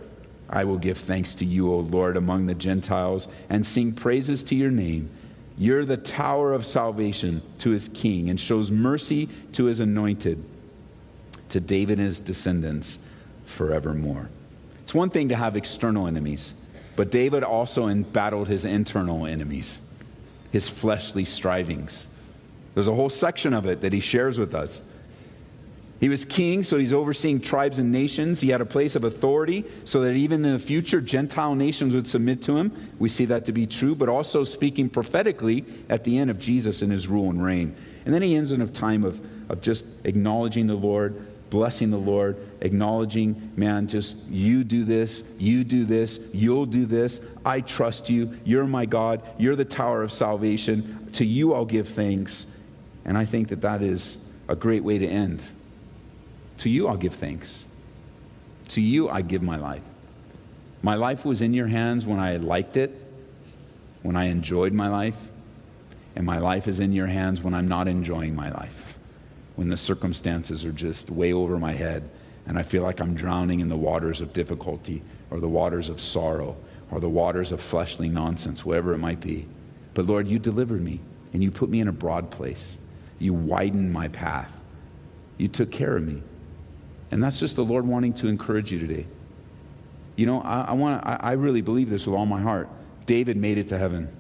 I 0.48 0.64
will 0.64 0.79
give 0.79 0.98
thanks 0.98 1.35
to 1.37 1.44
you, 1.44 1.72
O 1.72 1.79
Lord, 1.79 2.16
among 2.16 2.46
the 2.46 2.55
Gentiles, 2.55 3.27
and 3.48 3.66
sing 3.66 3.92
praises 3.92 4.44
to 4.44 4.55
your 4.55 4.70
name. 4.70 5.11
You're 5.59 5.85
the 5.85 5.96
tower 5.96 6.53
of 6.53 6.64
salvation 6.64 7.42
to 7.59 7.70
his 7.70 7.88
king 7.88 8.31
and 8.31 8.38
shows 8.38 8.70
mercy 8.70 9.29
to 9.53 9.64
his 9.64 9.81
anointed, 9.81 10.42
to 11.48 11.61
David 11.61 11.98
and 11.98 12.07
his 12.07 12.20
descendants 12.20 12.98
forevermore. 13.44 14.31
It's 14.83 14.94
one 14.94 15.11
thing 15.11 15.29
to 15.31 15.37
have 15.37 15.57
external 15.57 16.07
enemies, 16.07 16.55
but 16.94 17.11
David 17.11 17.42
also 17.42 17.88
embattled 17.88 18.48
his 18.48 18.64
internal 18.64 19.27
enemies 19.27 19.81
his 20.53 20.69
fleshly 20.69 21.25
strivings. 21.25 22.07
There's 22.75 22.88
a 22.88 22.95
whole 22.95 23.11
section 23.11 23.53
of 23.53 23.67
it 23.67 23.81
that 23.81 23.93
he 23.93 24.01
shares 24.01 24.38
with 24.38 24.55
us. 24.55 24.83
He 25.99 26.09
was 26.09 26.25
king, 26.25 26.65
so 26.65 26.79
he's 26.79 26.93
overseeing 26.93 27.41
tribes 27.41 27.79
and 27.79 27.93
nations. 27.93 28.41
He 28.41 28.49
had 28.49 28.61
a 28.61 28.67
place 28.67 28.97
of 28.97 29.05
authority 29.05 29.65
so 29.85 30.01
that 30.01 30.15
even 30.15 30.45
in 30.45 30.53
the 30.53 30.59
future, 30.59 31.01
Gentile 31.01 31.55
nations 31.55 31.95
would 31.95 32.09
submit 32.09 32.43
to 32.43 32.57
him. 32.57 32.93
We 32.99 33.09
see 33.09 33.25
that 33.27 33.45
to 33.45 33.53
be 33.53 33.69
true, 33.69 33.95
but 33.95 34.09
also 34.09 34.43
speaking 34.43 34.88
prophetically 34.88 35.65
at 35.88 36.03
the 36.03 36.19
end 36.19 36.29
of 36.29 36.41
Jesus 36.41 36.83
and 36.83 36.91
his 36.91 37.07
rule 37.07 37.31
and 37.31 37.43
reign. 37.43 37.77
And 38.05 38.12
then 38.12 38.21
he 38.21 38.35
ends 38.35 38.51
in 38.51 38.61
a 38.61 38.67
time 38.67 39.05
of, 39.05 39.25
of 39.49 39.61
just 39.61 39.85
acknowledging 40.03 40.67
the 40.67 40.75
Lord, 40.75 41.25
blessing 41.53 41.91
the 41.91 41.99
Lord, 41.99 42.38
acknowledging, 42.62 43.53
man, 43.57 43.87
just 43.87 44.27
you 44.29 44.65
do 44.65 44.85
this, 44.85 45.23
you 45.38 45.65
do 45.65 45.85
this, 45.85 46.19
you'll 46.33 46.65
do 46.65 46.87
this. 46.87 47.21
I 47.45 47.61
trust 47.61 48.09
you. 48.09 48.41
You're 48.43 48.67
my 48.67 48.87
God. 48.87 49.23
You're 49.37 49.55
the 49.55 49.67
tower 49.67 50.03
of 50.03 50.11
salvation. 50.11 51.11
To 51.12 51.27
you 51.27 51.53
I'll 51.53 51.67
give 51.67 51.88
thanks. 51.88 52.47
And 53.05 53.19
I 53.19 53.27
think 53.27 53.49
that 53.49 53.61
that 53.61 53.83
is 53.83 54.17
a 54.49 54.57
great 54.57 54.83
way 54.83 54.99
to 54.99 55.07
end. 55.07 55.43
To 56.59 56.71
you 56.71 56.88
I'll 56.88 56.97
give 56.97 57.15
thanks. 57.15 57.67
To 58.71 58.81
you 58.81 59.11
I 59.11 59.21
give 59.21 59.43
my 59.43 59.57
life. 59.57 59.83
My 60.81 60.95
life 60.95 61.27
was 61.27 61.43
in 61.43 61.53
your 61.53 61.67
hands 61.67 62.07
when 62.07 62.19
I 62.19 62.38
liked 62.38 62.79
it, 62.79 62.99
when 64.01 64.17
I 64.17 64.25
enjoyed 64.25 64.73
my 64.73 64.88
life, 64.88 65.29
and 66.17 66.25
my 66.25 66.38
life 66.38 66.67
is 66.67 66.81
in 66.81 66.93
your 66.95 67.09
hands 67.09 67.43
when 67.43 67.53
I'm 67.53 67.69
not 67.69 67.88
enjoying 67.88 68.35
my 68.35 68.51
life, 68.51 68.91
when 69.57 69.69
the 69.69 69.77
circumstances 69.77 70.65
are 70.65 70.73
just 70.73 71.11
way 71.11 71.33
over 71.33 71.59
my 71.59 71.73
head 71.73 72.09
and 72.47 72.59
I 72.59 72.62
feel 72.62 72.83
like 72.83 73.01
I'm 73.01 73.15
drowning 73.15 73.61
in 73.61 73.69
the 73.69 73.77
waters 73.77 74.21
of 74.21 74.33
difficulty 74.33 75.03
or 75.31 75.41
the 75.41 75.49
waters 75.49 75.88
of 75.88 76.01
sorrow 76.01 76.57
or 76.91 77.01
the 77.01 77.09
waters 77.09 77.53
of 77.53 77.61
fleshly 77.61 78.09
nonsense, 78.09 78.65
whatever 78.65 78.93
it 78.93 78.99
might 78.99 79.21
be. 79.21 79.47
But 79.95 80.07
Lord, 80.07 80.29
you 80.29 80.38
delivered 80.38 80.83
me 80.83 81.01
and 81.33 81.43
you 81.43 81.51
put 81.51 81.69
me 81.69 81.81
in 81.81 81.88
a 81.88 81.93
broad 81.93 82.31
place. 82.31 82.79
You 83.19 83.35
widened 83.35 83.93
my 83.93 84.09
path. 84.09 84.51
You 85.38 85.49
took 85.49 85.71
care 85.71 85.97
of 85.97 86.03
me. 86.03 86.23
And 87.11 87.23
that's 87.23 87.38
just 87.38 87.57
the 87.57 87.65
Lord 87.65 87.87
wanting 87.87 88.15
to 88.15 88.29
encourage 88.29 88.73
you 88.73 88.79
today. 88.79 89.07
You 90.17 90.27
know, 90.27 90.41
I, 90.43 90.62
I 90.62 90.73
want 90.73 91.05
I, 91.07 91.17
I 91.21 91.33
really 91.33 91.61
believe 91.61 91.88
this 91.88 92.07
with 92.07 92.17
all 92.17 92.27
my 92.27 92.41
heart. 92.41 92.69
David 93.07 93.37
made 93.37 93.59
it 93.59 93.69
to 93.69 93.79
heaven. 93.79 94.15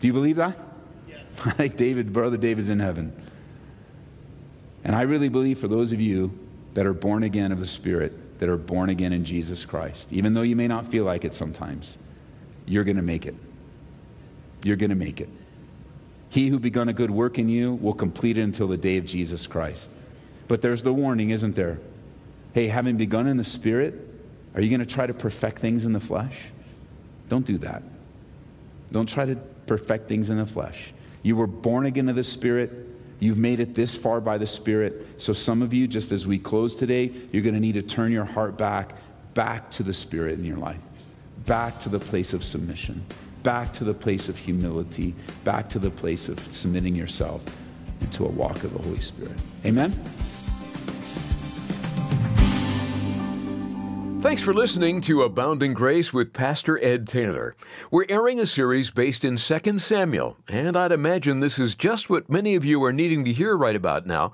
Do 0.00 0.06
you 0.06 0.12
believe 0.12 0.36
that? 0.36 0.56
Yes. 1.08 1.20
I 1.44 1.50
think 1.50 1.76
David, 1.76 2.12
brother 2.12 2.36
David's 2.36 2.70
in 2.70 2.80
heaven. 2.80 3.12
And 4.84 4.94
I 4.94 5.02
really 5.02 5.28
believe 5.28 5.58
for 5.58 5.68
those 5.68 5.92
of 5.92 6.00
you 6.00 6.36
that 6.74 6.86
are 6.86 6.94
born 6.94 7.22
again 7.22 7.52
of 7.52 7.58
the 7.58 7.66
Spirit, 7.66 8.38
that 8.38 8.48
are 8.48 8.56
born 8.56 8.90
again 8.90 9.12
in 9.12 9.24
Jesus 9.24 9.64
Christ, 9.64 10.12
even 10.12 10.34
though 10.34 10.42
you 10.42 10.56
may 10.56 10.68
not 10.68 10.90
feel 10.90 11.04
like 11.04 11.24
it 11.24 11.34
sometimes, 11.34 11.98
you're 12.66 12.84
going 12.84 12.96
to 12.96 13.02
make 13.02 13.26
it. 13.26 13.34
You're 14.62 14.76
going 14.76 14.90
to 14.90 14.96
make 14.96 15.20
it. 15.20 15.28
He 16.30 16.48
who 16.48 16.58
begun 16.58 16.88
a 16.88 16.92
good 16.92 17.10
work 17.10 17.38
in 17.38 17.48
you 17.48 17.74
will 17.74 17.94
complete 17.94 18.36
it 18.38 18.42
until 18.42 18.68
the 18.68 18.76
day 18.76 18.96
of 18.96 19.06
Jesus 19.06 19.46
Christ. 19.46 19.94
But 20.46 20.62
there's 20.62 20.82
the 20.82 20.92
warning, 20.92 21.30
isn't 21.30 21.54
there? 21.54 21.78
Hey, 22.52 22.68
having 22.68 22.96
begun 22.96 23.26
in 23.26 23.36
the 23.36 23.44
Spirit, 23.44 23.94
are 24.54 24.60
you 24.60 24.70
going 24.70 24.80
to 24.80 24.86
try 24.86 25.06
to 25.06 25.14
perfect 25.14 25.58
things 25.58 25.84
in 25.84 25.92
the 25.92 26.00
flesh? 26.00 26.36
Don't 27.28 27.44
do 27.44 27.58
that. 27.58 27.82
Don't 28.90 29.08
try 29.08 29.26
to 29.26 29.36
perfect 29.66 30.08
things 30.08 30.30
in 30.30 30.38
the 30.38 30.46
flesh. 30.46 30.92
You 31.22 31.36
were 31.36 31.46
born 31.46 31.86
again 31.86 32.08
of 32.08 32.16
the 32.16 32.24
Spirit. 32.24 32.87
You've 33.20 33.38
made 33.38 33.60
it 33.60 33.74
this 33.74 33.96
far 33.96 34.20
by 34.20 34.38
the 34.38 34.46
Spirit. 34.46 35.06
So, 35.16 35.32
some 35.32 35.62
of 35.62 35.74
you, 35.74 35.88
just 35.88 36.12
as 36.12 36.26
we 36.26 36.38
close 36.38 36.74
today, 36.74 37.12
you're 37.32 37.42
going 37.42 37.54
to 37.54 37.60
need 37.60 37.72
to 37.72 37.82
turn 37.82 38.12
your 38.12 38.24
heart 38.24 38.56
back, 38.56 38.92
back 39.34 39.70
to 39.72 39.82
the 39.82 39.94
Spirit 39.94 40.38
in 40.38 40.44
your 40.44 40.58
life, 40.58 40.80
back 41.46 41.78
to 41.80 41.88
the 41.88 41.98
place 41.98 42.32
of 42.32 42.44
submission, 42.44 43.04
back 43.42 43.72
to 43.74 43.84
the 43.84 43.94
place 43.94 44.28
of 44.28 44.36
humility, 44.36 45.14
back 45.44 45.68
to 45.70 45.78
the 45.78 45.90
place 45.90 46.28
of 46.28 46.38
submitting 46.52 46.94
yourself 46.94 47.42
into 48.00 48.24
a 48.24 48.28
walk 48.28 48.62
of 48.62 48.72
the 48.72 48.82
Holy 48.82 49.00
Spirit. 49.00 49.36
Amen? 49.64 49.92
Thanks 54.20 54.42
for 54.42 54.52
listening 54.52 55.00
to 55.02 55.22
Abounding 55.22 55.74
Grace 55.74 56.12
with 56.12 56.32
Pastor 56.32 56.76
Ed 56.82 57.06
Taylor. 57.06 57.54
We're 57.92 58.04
airing 58.08 58.40
a 58.40 58.46
series 58.46 58.90
based 58.90 59.24
in 59.24 59.36
2 59.36 59.78
Samuel, 59.78 60.36
and 60.48 60.76
I'd 60.76 60.90
imagine 60.90 61.38
this 61.38 61.56
is 61.56 61.76
just 61.76 62.10
what 62.10 62.28
many 62.28 62.56
of 62.56 62.64
you 62.64 62.82
are 62.82 62.92
needing 62.92 63.24
to 63.26 63.32
hear 63.32 63.56
right 63.56 63.76
about 63.76 64.06
now. 64.06 64.32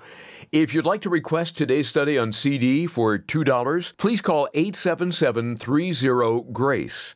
If 0.50 0.72
you'd 0.72 0.86
like 0.86 1.02
to 1.02 1.10
request 1.10 1.58
today's 1.58 1.86
study 1.86 2.16
on 2.16 2.32
CD 2.32 2.86
for 2.86 3.18
$2, 3.18 3.96
please 3.98 4.22
call 4.22 4.48
877 4.54 5.58
30 5.58 6.44
GRACE. 6.50 7.14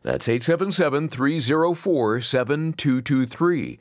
That's 0.00 0.26
877 0.26 1.10
304 1.10 2.20
7223. 2.22 3.78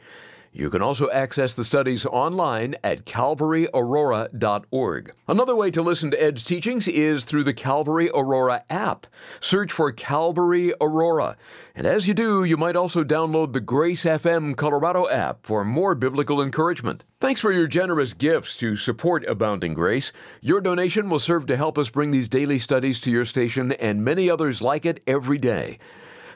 You 0.57 0.69
can 0.69 0.81
also 0.81 1.11
access 1.11 1.53
the 1.53 1.65
studies 1.65 2.05
online 2.05 2.77
at 2.81 3.05
calvaryaurora.org. 3.05 5.11
Another 5.27 5.53
way 5.53 5.69
to 5.69 5.81
listen 5.81 6.11
to 6.11 6.23
Ed's 6.23 6.45
teachings 6.45 6.87
is 6.87 7.25
through 7.25 7.43
the 7.43 7.53
Calvary 7.53 8.09
Aurora 8.13 8.63
app. 8.69 9.05
Search 9.41 9.73
for 9.73 9.91
Calvary 9.91 10.73
Aurora. 10.79 11.35
And 11.75 11.85
as 11.85 12.07
you 12.07 12.13
do, 12.13 12.45
you 12.45 12.55
might 12.55 12.77
also 12.77 13.03
download 13.03 13.51
the 13.51 13.59
Grace 13.59 14.05
FM 14.05 14.55
Colorado 14.55 15.09
app 15.09 15.45
for 15.45 15.65
more 15.65 15.93
biblical 15.93 16.41
encouragement. 16.41 17.03
Thanks 17.19 17.41
for 17.41 17.51
your 17.51 17.67
generous 17.67 18.13
gifts 18.13 18.55
to 18.55 18.77
support 18.77 19.27
Abounding 19.27 19.73
Grace. 19.73 20.13
Your 20.39 20.61
donation 20.61 21.09
will 21.09 21.19
serve 21.19 21.47
to 21.47 21.57
help 21.57 21.77
us 21.77 21.89
bring 21.89 22.11
these 22.11 22.29
daily 22.29 22.59
studies 22.59 23.01
to 23.01 23.11
your 23.11 23.25
station 23.25 23.73
and 23.73 24.05
many 24.05 24.29
others 24.29 24.61
like 24.61 24.85
it 24.85 25.01
every 25.05 25.37
day. 25.37 25.79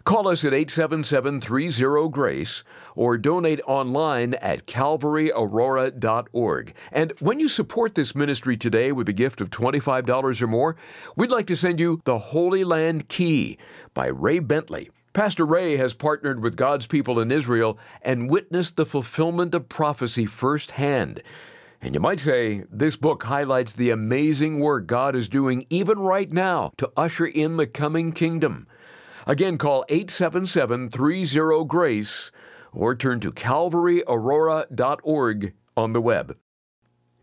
Call 0.03 0.27
us 0.27 0.43
at 0.43 0.53
877 0.53 1.41
30 1.41 2.09
GRACE 2.09 2.63
or 2.95 3.17
donate 3.17 3.61
online 3.67 4.33
at 4.35 4.65
calvaryaurora.org. 4.65 6.73
And 6.91 7.13
when 7.19 7.39
you 7.39 7.49
support 7.49 7.95
this 7.95 8.15
ministry 8.15 8.57
today 8.57 8.91
with 8.91 9.09
a 9.09 9.13
gift 9.13 9.41
of 9.41 9.49
$25 9.49 10.41
or 10.41 10.47
more, 10.47 10.75
we'd 11.15 11.31
like 11.31 11.47
to 11.47 11.55
send 11.55 11.79
you 11.79 12.01
The 12.05 12.17
Holy 12.17 12.63
Land 12.63 13.07
Key 13.07 13.57
by 13.93 14.07
Ray 14.07 14.39
Bentley. 14.39 14.89
Pastor 15.11 15.45
Ray 15.45 15.77
has 15.77 15.93
partnered 15.93 16.41
with 16.41 16.55
God's 16.55 16.87
people 16.87 17.19
in 17.19 17.31
Israel 17.31 17.77
and 18.01 18.29
witnessed 18.29 18.77
the 18.77 18.85
fulfillment 18.85 19.55
of 19.55 19.67
prophecy 19.67 20.25
firsthand. 20.25 21.21
And 21.81 21.93
you 21.93 21.99
might 21.99 22.19
say 22.19 22.63
this 22.69 22.95
book 22.95 23.23
highlights 23.23 23.73
the 23.73 23.89
amazing 23.89 24.59
work 24.59 24.85
God 24.85 25.15
is 25.15 25.29
doing 25.29 25.65
even 25.69 25.99
right 25.99 26.31
now 26.31 26.71
to 26.77 26.91
usher 26.95 27.25
in 27.25 27.57
the 27.57 27.67
coming 27.67 28.11
kingdom. 28.11 28.67
Again, 29.29 29.57
call 29.59 29.85
877 29.89 30.89
30 30.89 31.65
GRACE 31.65 32.31
or 32.73 32.95
turn 32.95 33.19
to 33.19 33.31
calvaryaurora.org 33.31 35.53
on 35.77 35.93
the 35.93 36.01
web. 36.01 36.35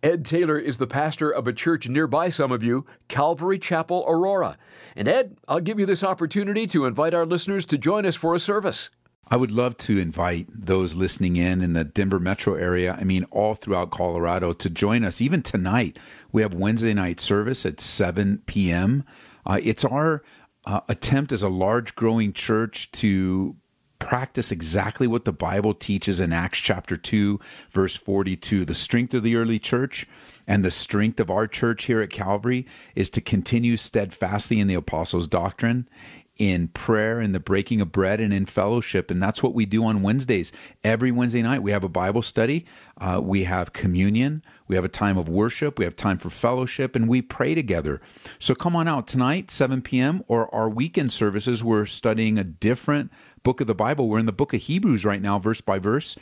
Ed 0.05 0.25
Taylor 0.25 0.57
is 0.57 0.79
the 0.79 0.87
pastor 0.87 1.29
of 1.29 1.49
a 1.49 1.53
church 1.53 1.89
nearby 1.89 2.29
some 2.29 2.53
of 2.53 2.63
you, 2.63 2.87
Calvary 3.09 3.59
Chapel 3.59 4.05
Aurora. 4.07 4.57
And 4.95 5.09
Ed, 5.09 5.37
I'll 5.49 5.59
give 5.59 5.81
you 5.81 5.87
this 5.87 6.05
opportunity 6.05 6.69
to 6.69 6.87
invite 6.87 7.13
our 7.13 7.27
listeners 7.27 7.67
to 7.67 7.77
join 7.77 8.07
us 8.07 8.15
for 8.15 8.37
a 8.37 8.39
service. 8.39 8.89
I 9.27 9.35
would 9.35 9.51
love 9.51 9.77
to 9.79 9.99
invite 9.99 10.47
those 10.49 10.95
listening 10.95 11.35
in 11.35 11.61
in 11.61 11.73
the 11.73 11.83
Denver 11.83 12.21
metro 12.21 12.55
area, 12.55 12.97
I 12.97 13.03
mean, 13.03 13.25
all 13.33 13.57
throughout 13.57 13.91
Colorado, 13.91 14.53
to 14.53 14.71
join 14.71 15.03
us. 15.03 15.21
Even 15.21 15.43
tonight, 15.43 15.99
we 16.31 16.43
have 16.43 16.55
Wednesday 16.55 16.95
night 16.95 17.19
service 17.19 17.67
at 17.67 17.81
7 17.81 18.45
p.m. 18.47 19.03
Uh, 19.45 19.59
it's 19.61 19.85
our 19.85 20.23
uh, 20.67 20.81
attempt 20.89 21.33
as 21.33 21.43
a 21.43 21.49
large 21.49 21.95
growing 21.95 22.33
church 22.33 22.91
to 22.93 23.57
practice 23.99 24.53
exactly 24.53 25.07
what 25.07 25.25
the 25.25 25.33
Bible 25.33 25.75
teaches 25.75 26.21
in 26.21 26.33
Acts 26.33 26.59
chapter 26.59 26.97
2, 26.97 27.41
verse 27.71 27.97
42. 27.97 28.65
The 28.65 28.75
strength 28.75 29.15
of 29.15 29.23
the 29.23 29.37
early 29.37 29.59
church 29.59 30.07
and 30.47 30.65
the 30.65 30.71
strength 30.71 31.19
of 31.19 31.31
our 31.31 31.47
church 31.47 31.85
here 31.85 32.01
at 32.01 32.11
Calvary 32.11 32.67
is 32.95 33.11
to 33.11 33.21
continue 33.21 33.77
steadfastly 33.77 34.61
in 34.61 34.69
the 34.69 34.75
apostles' 34.75 35.29
doctrine, 35.29 35.89
in 36.37 36.69
prayer, 36.69 37.21
in 37.21 37.33
the 37.33 37.41
breaking 37.41 37.81
of 37.81 37.93
bread, 37.93 38.21
and 38.21 38.33
in 38.33 38.47
fellowship. 38.47 39.11
And 39.11 39.23
that's 39.23 39.43
what 39.43 39.55
we 39.55 39.65
do 39.65 39.85
on 39.85 40.03
Wednesdays. 40.03 40.53
Every 40.85 41.11
Wednesday 41.11 41.43
night, 41.43 41.63
we 41.63 41.71
have 41.71 41.85
a 41.85 41.89
Bible 41.89 42.23
study, 42.23 42.67
uh, 43.01 43.21
we 43.23 43.45
have 43.45 43.73
communion, 43.73 44.43
we 44.69 44.77
have 44.77 44.85
a 44.85 44.89
time 44.89 45.17
of 45.17 45.29
worship, 45.29 45.79
we 45.79 45.85
have 45.85 45.97
time 45.97 46.19
for 46.19 46.31
fellowship, 46.31 46.95
and 46.95 47.09
we 47.09 47.23
pray 47.23 47.55
together. 47.55 48.01
So 48.39 48.55
come 48.55 48.77
on 48.77 48.89
out 48.89 49.07
tonight, 49.07 49.51
7 49.51 49.83
p.m., 49.83 50.23
or 50.29 50.55
our 50.55 50.69
weekend 50.69 51.13
services. 51.13 51.65
We're 51.65 51.87
studying 51.87 52.39
a 52.39 52.45
different 52.45 53.11
book 53.43 53.61
of 53.61 53.67
the 53.67 53.75
Bible. 53.75 54.09
We're 54.09 54.19
in 54.19 54.27
the 54.27 54.33
book 54.33 54.53
of 54.53 54.61
Hebrews 54.63 55.05
right 55.05 55.23
now, 55.23 55.39
verse 55.39 55.61
by 55.61 55.79
verse. 55.79 56.17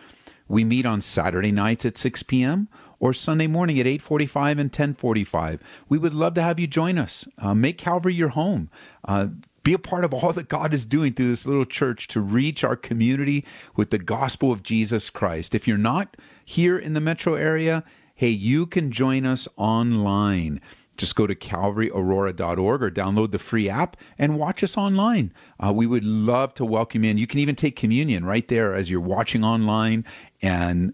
We 0.46 0.62
meet 0.62 0.86
on 0.86 1.00
Saturday 1.00 1.52
nights 1.52 1.84
at 1.84 1.96
6 1.98 2.22
p.m. 2.24 2.68
or 2.98 3.12
Sunday 3.12 3.46
morning 3.46 3.80
at 3.80 3.86
8:45 3.86 4.58
and 4.58 4.70
10:45. 4.70 5.60
We 5.88 5.98
would 5.98 6.14
love 6.14 6.34
to 6.34 6.42
have 6.42 6.60
you 6.60 6.66
join 6.66 6.98
us. 6.98 7.26
Uh, 7.38 7.54
make 7.54 7.78
Calvary 7.78 8.14
your 8.14 8.28
home. 8.30 8.68
Uh, 9.06 9.28
be 9.64 9.72
a 9.72 9.78
part 9.78 10.04
of 10.04 10.14
all 10.14 10.32
that 10.34 10.48
God 10.48 10.72
is 10.72 10.86
doing 10.86 11.14
through 11.14 11.28
this 11.28 11.46
little 11.46 11.64
church 11.64 12.06
to 12.08 12.20
reach 12.20 12.62
our 12.62 12.76
community 12.76 13.44
with 13.74 13.90
the 13.90 13.98
gospel 13.98 14.52
of 14.52 14.62
Jesus 14.62 15.10
Christ. 15.10 15.54
If 15.54 15.66
you're 15.66 15.78
not 15.78 16.16
here 16.44 16.78
in 16.78 16.92
the 16.92 17.00
metro 17.00 17.34
area, 17.34 17.82
hey, 18.14 18.28
you 18.28 18.66
can 18.66 18.92
join 18.92 19.24
us 19.24 19.48
online. 19.56 20.60
Just 20.96 21.16
go 21.16 21.26
to 21.26 21.34
calvaryaurora.org 21.34 22.82
or 22.82 22.90
download 22.90 23.32
the 23.32 23.38
free 23.38 23.68
app 23.68 23.96
and 24.18 24.38
watch 24.38 24.62
us 24.62 24.76
online. 24.76 25.32
Uh, 25.58 25.72
we 25.72 25.86
would 25.86 26.04
love 26.04 26.54
to 26.54 26.64
welcome 26.64 27.02
you 27.02 27.10
in. 27.10 27.18
You 27.18 27.26
can 27.26 27.40
even 27.40 27.56
take 27.56 27.74
communion 27.74 28.24
right 28.24 28.46
there 28.46 28.74
as 28.74 28.90
you're 28.90 29.00
watching 29.00 29.42
online 29.42 30.04
and 30.40 30.92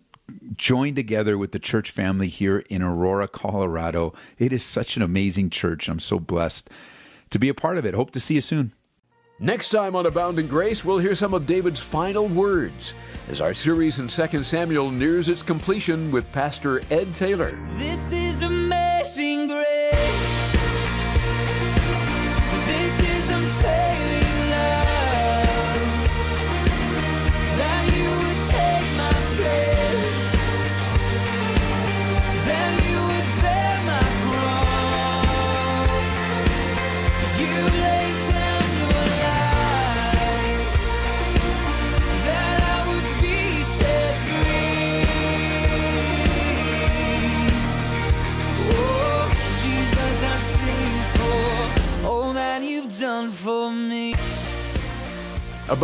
join 0.56 0.94
together 0.94 1.36
with 1.36 1.50
the 1.50 1.58
church 1.58 1.90
family 1.90 2.28
here 2.28 2.60
in 2.70 2.82
Aurora, 2.82 3.26
Colorado. 3.26 4.14
It 4.38 4.52
is 4.52 4.62
such 4.62 4.96
an 4.96 5.02
amazing 5.02 5.50
church. 5.50 5.88
I'm 5.88 6.00
so 6.00 6.20
blessed 6.20 6.70
to 7.30 7.38
be 7.38 7.48
a 7.48 7.54
part 7.54 7.78
of 7.78 7.86
it. 7.86 7.94
Hope 7.94 8.10
to 8.12 8.20
see 8.20 8.34
you 8.34 8.40
soon. 8.40 8.72
Next 9.38 9.70
time 9.70 9.96
on 9.96 10.04
Abounding 10.04 10.48
Grace, 10.48 10.84
we'll 10.84 10.98
hear 10.98 11.14
some 11.14 11.32
of 11.32 11.46
David's 11.46 11.80
final 11.80 12.28
words 12.28 12.92
as 13.30 13.40
our 13.40 13.54
series 13.54 13.98
in 13.98 14.06
2 14.06 14.42
Samuel 14.42 14.90
nears 14.90 15.30
its 15.30 15.42
completion 15.42 16.12
with 16.12 16.30
Pastor 16.30 16.82
Ed 16.90 17.14
Taylor. 17.14 17.58
This 17.78 18.12
is 18.12 18.42
amazing 18.42 19.48
grace. 19.48 20.39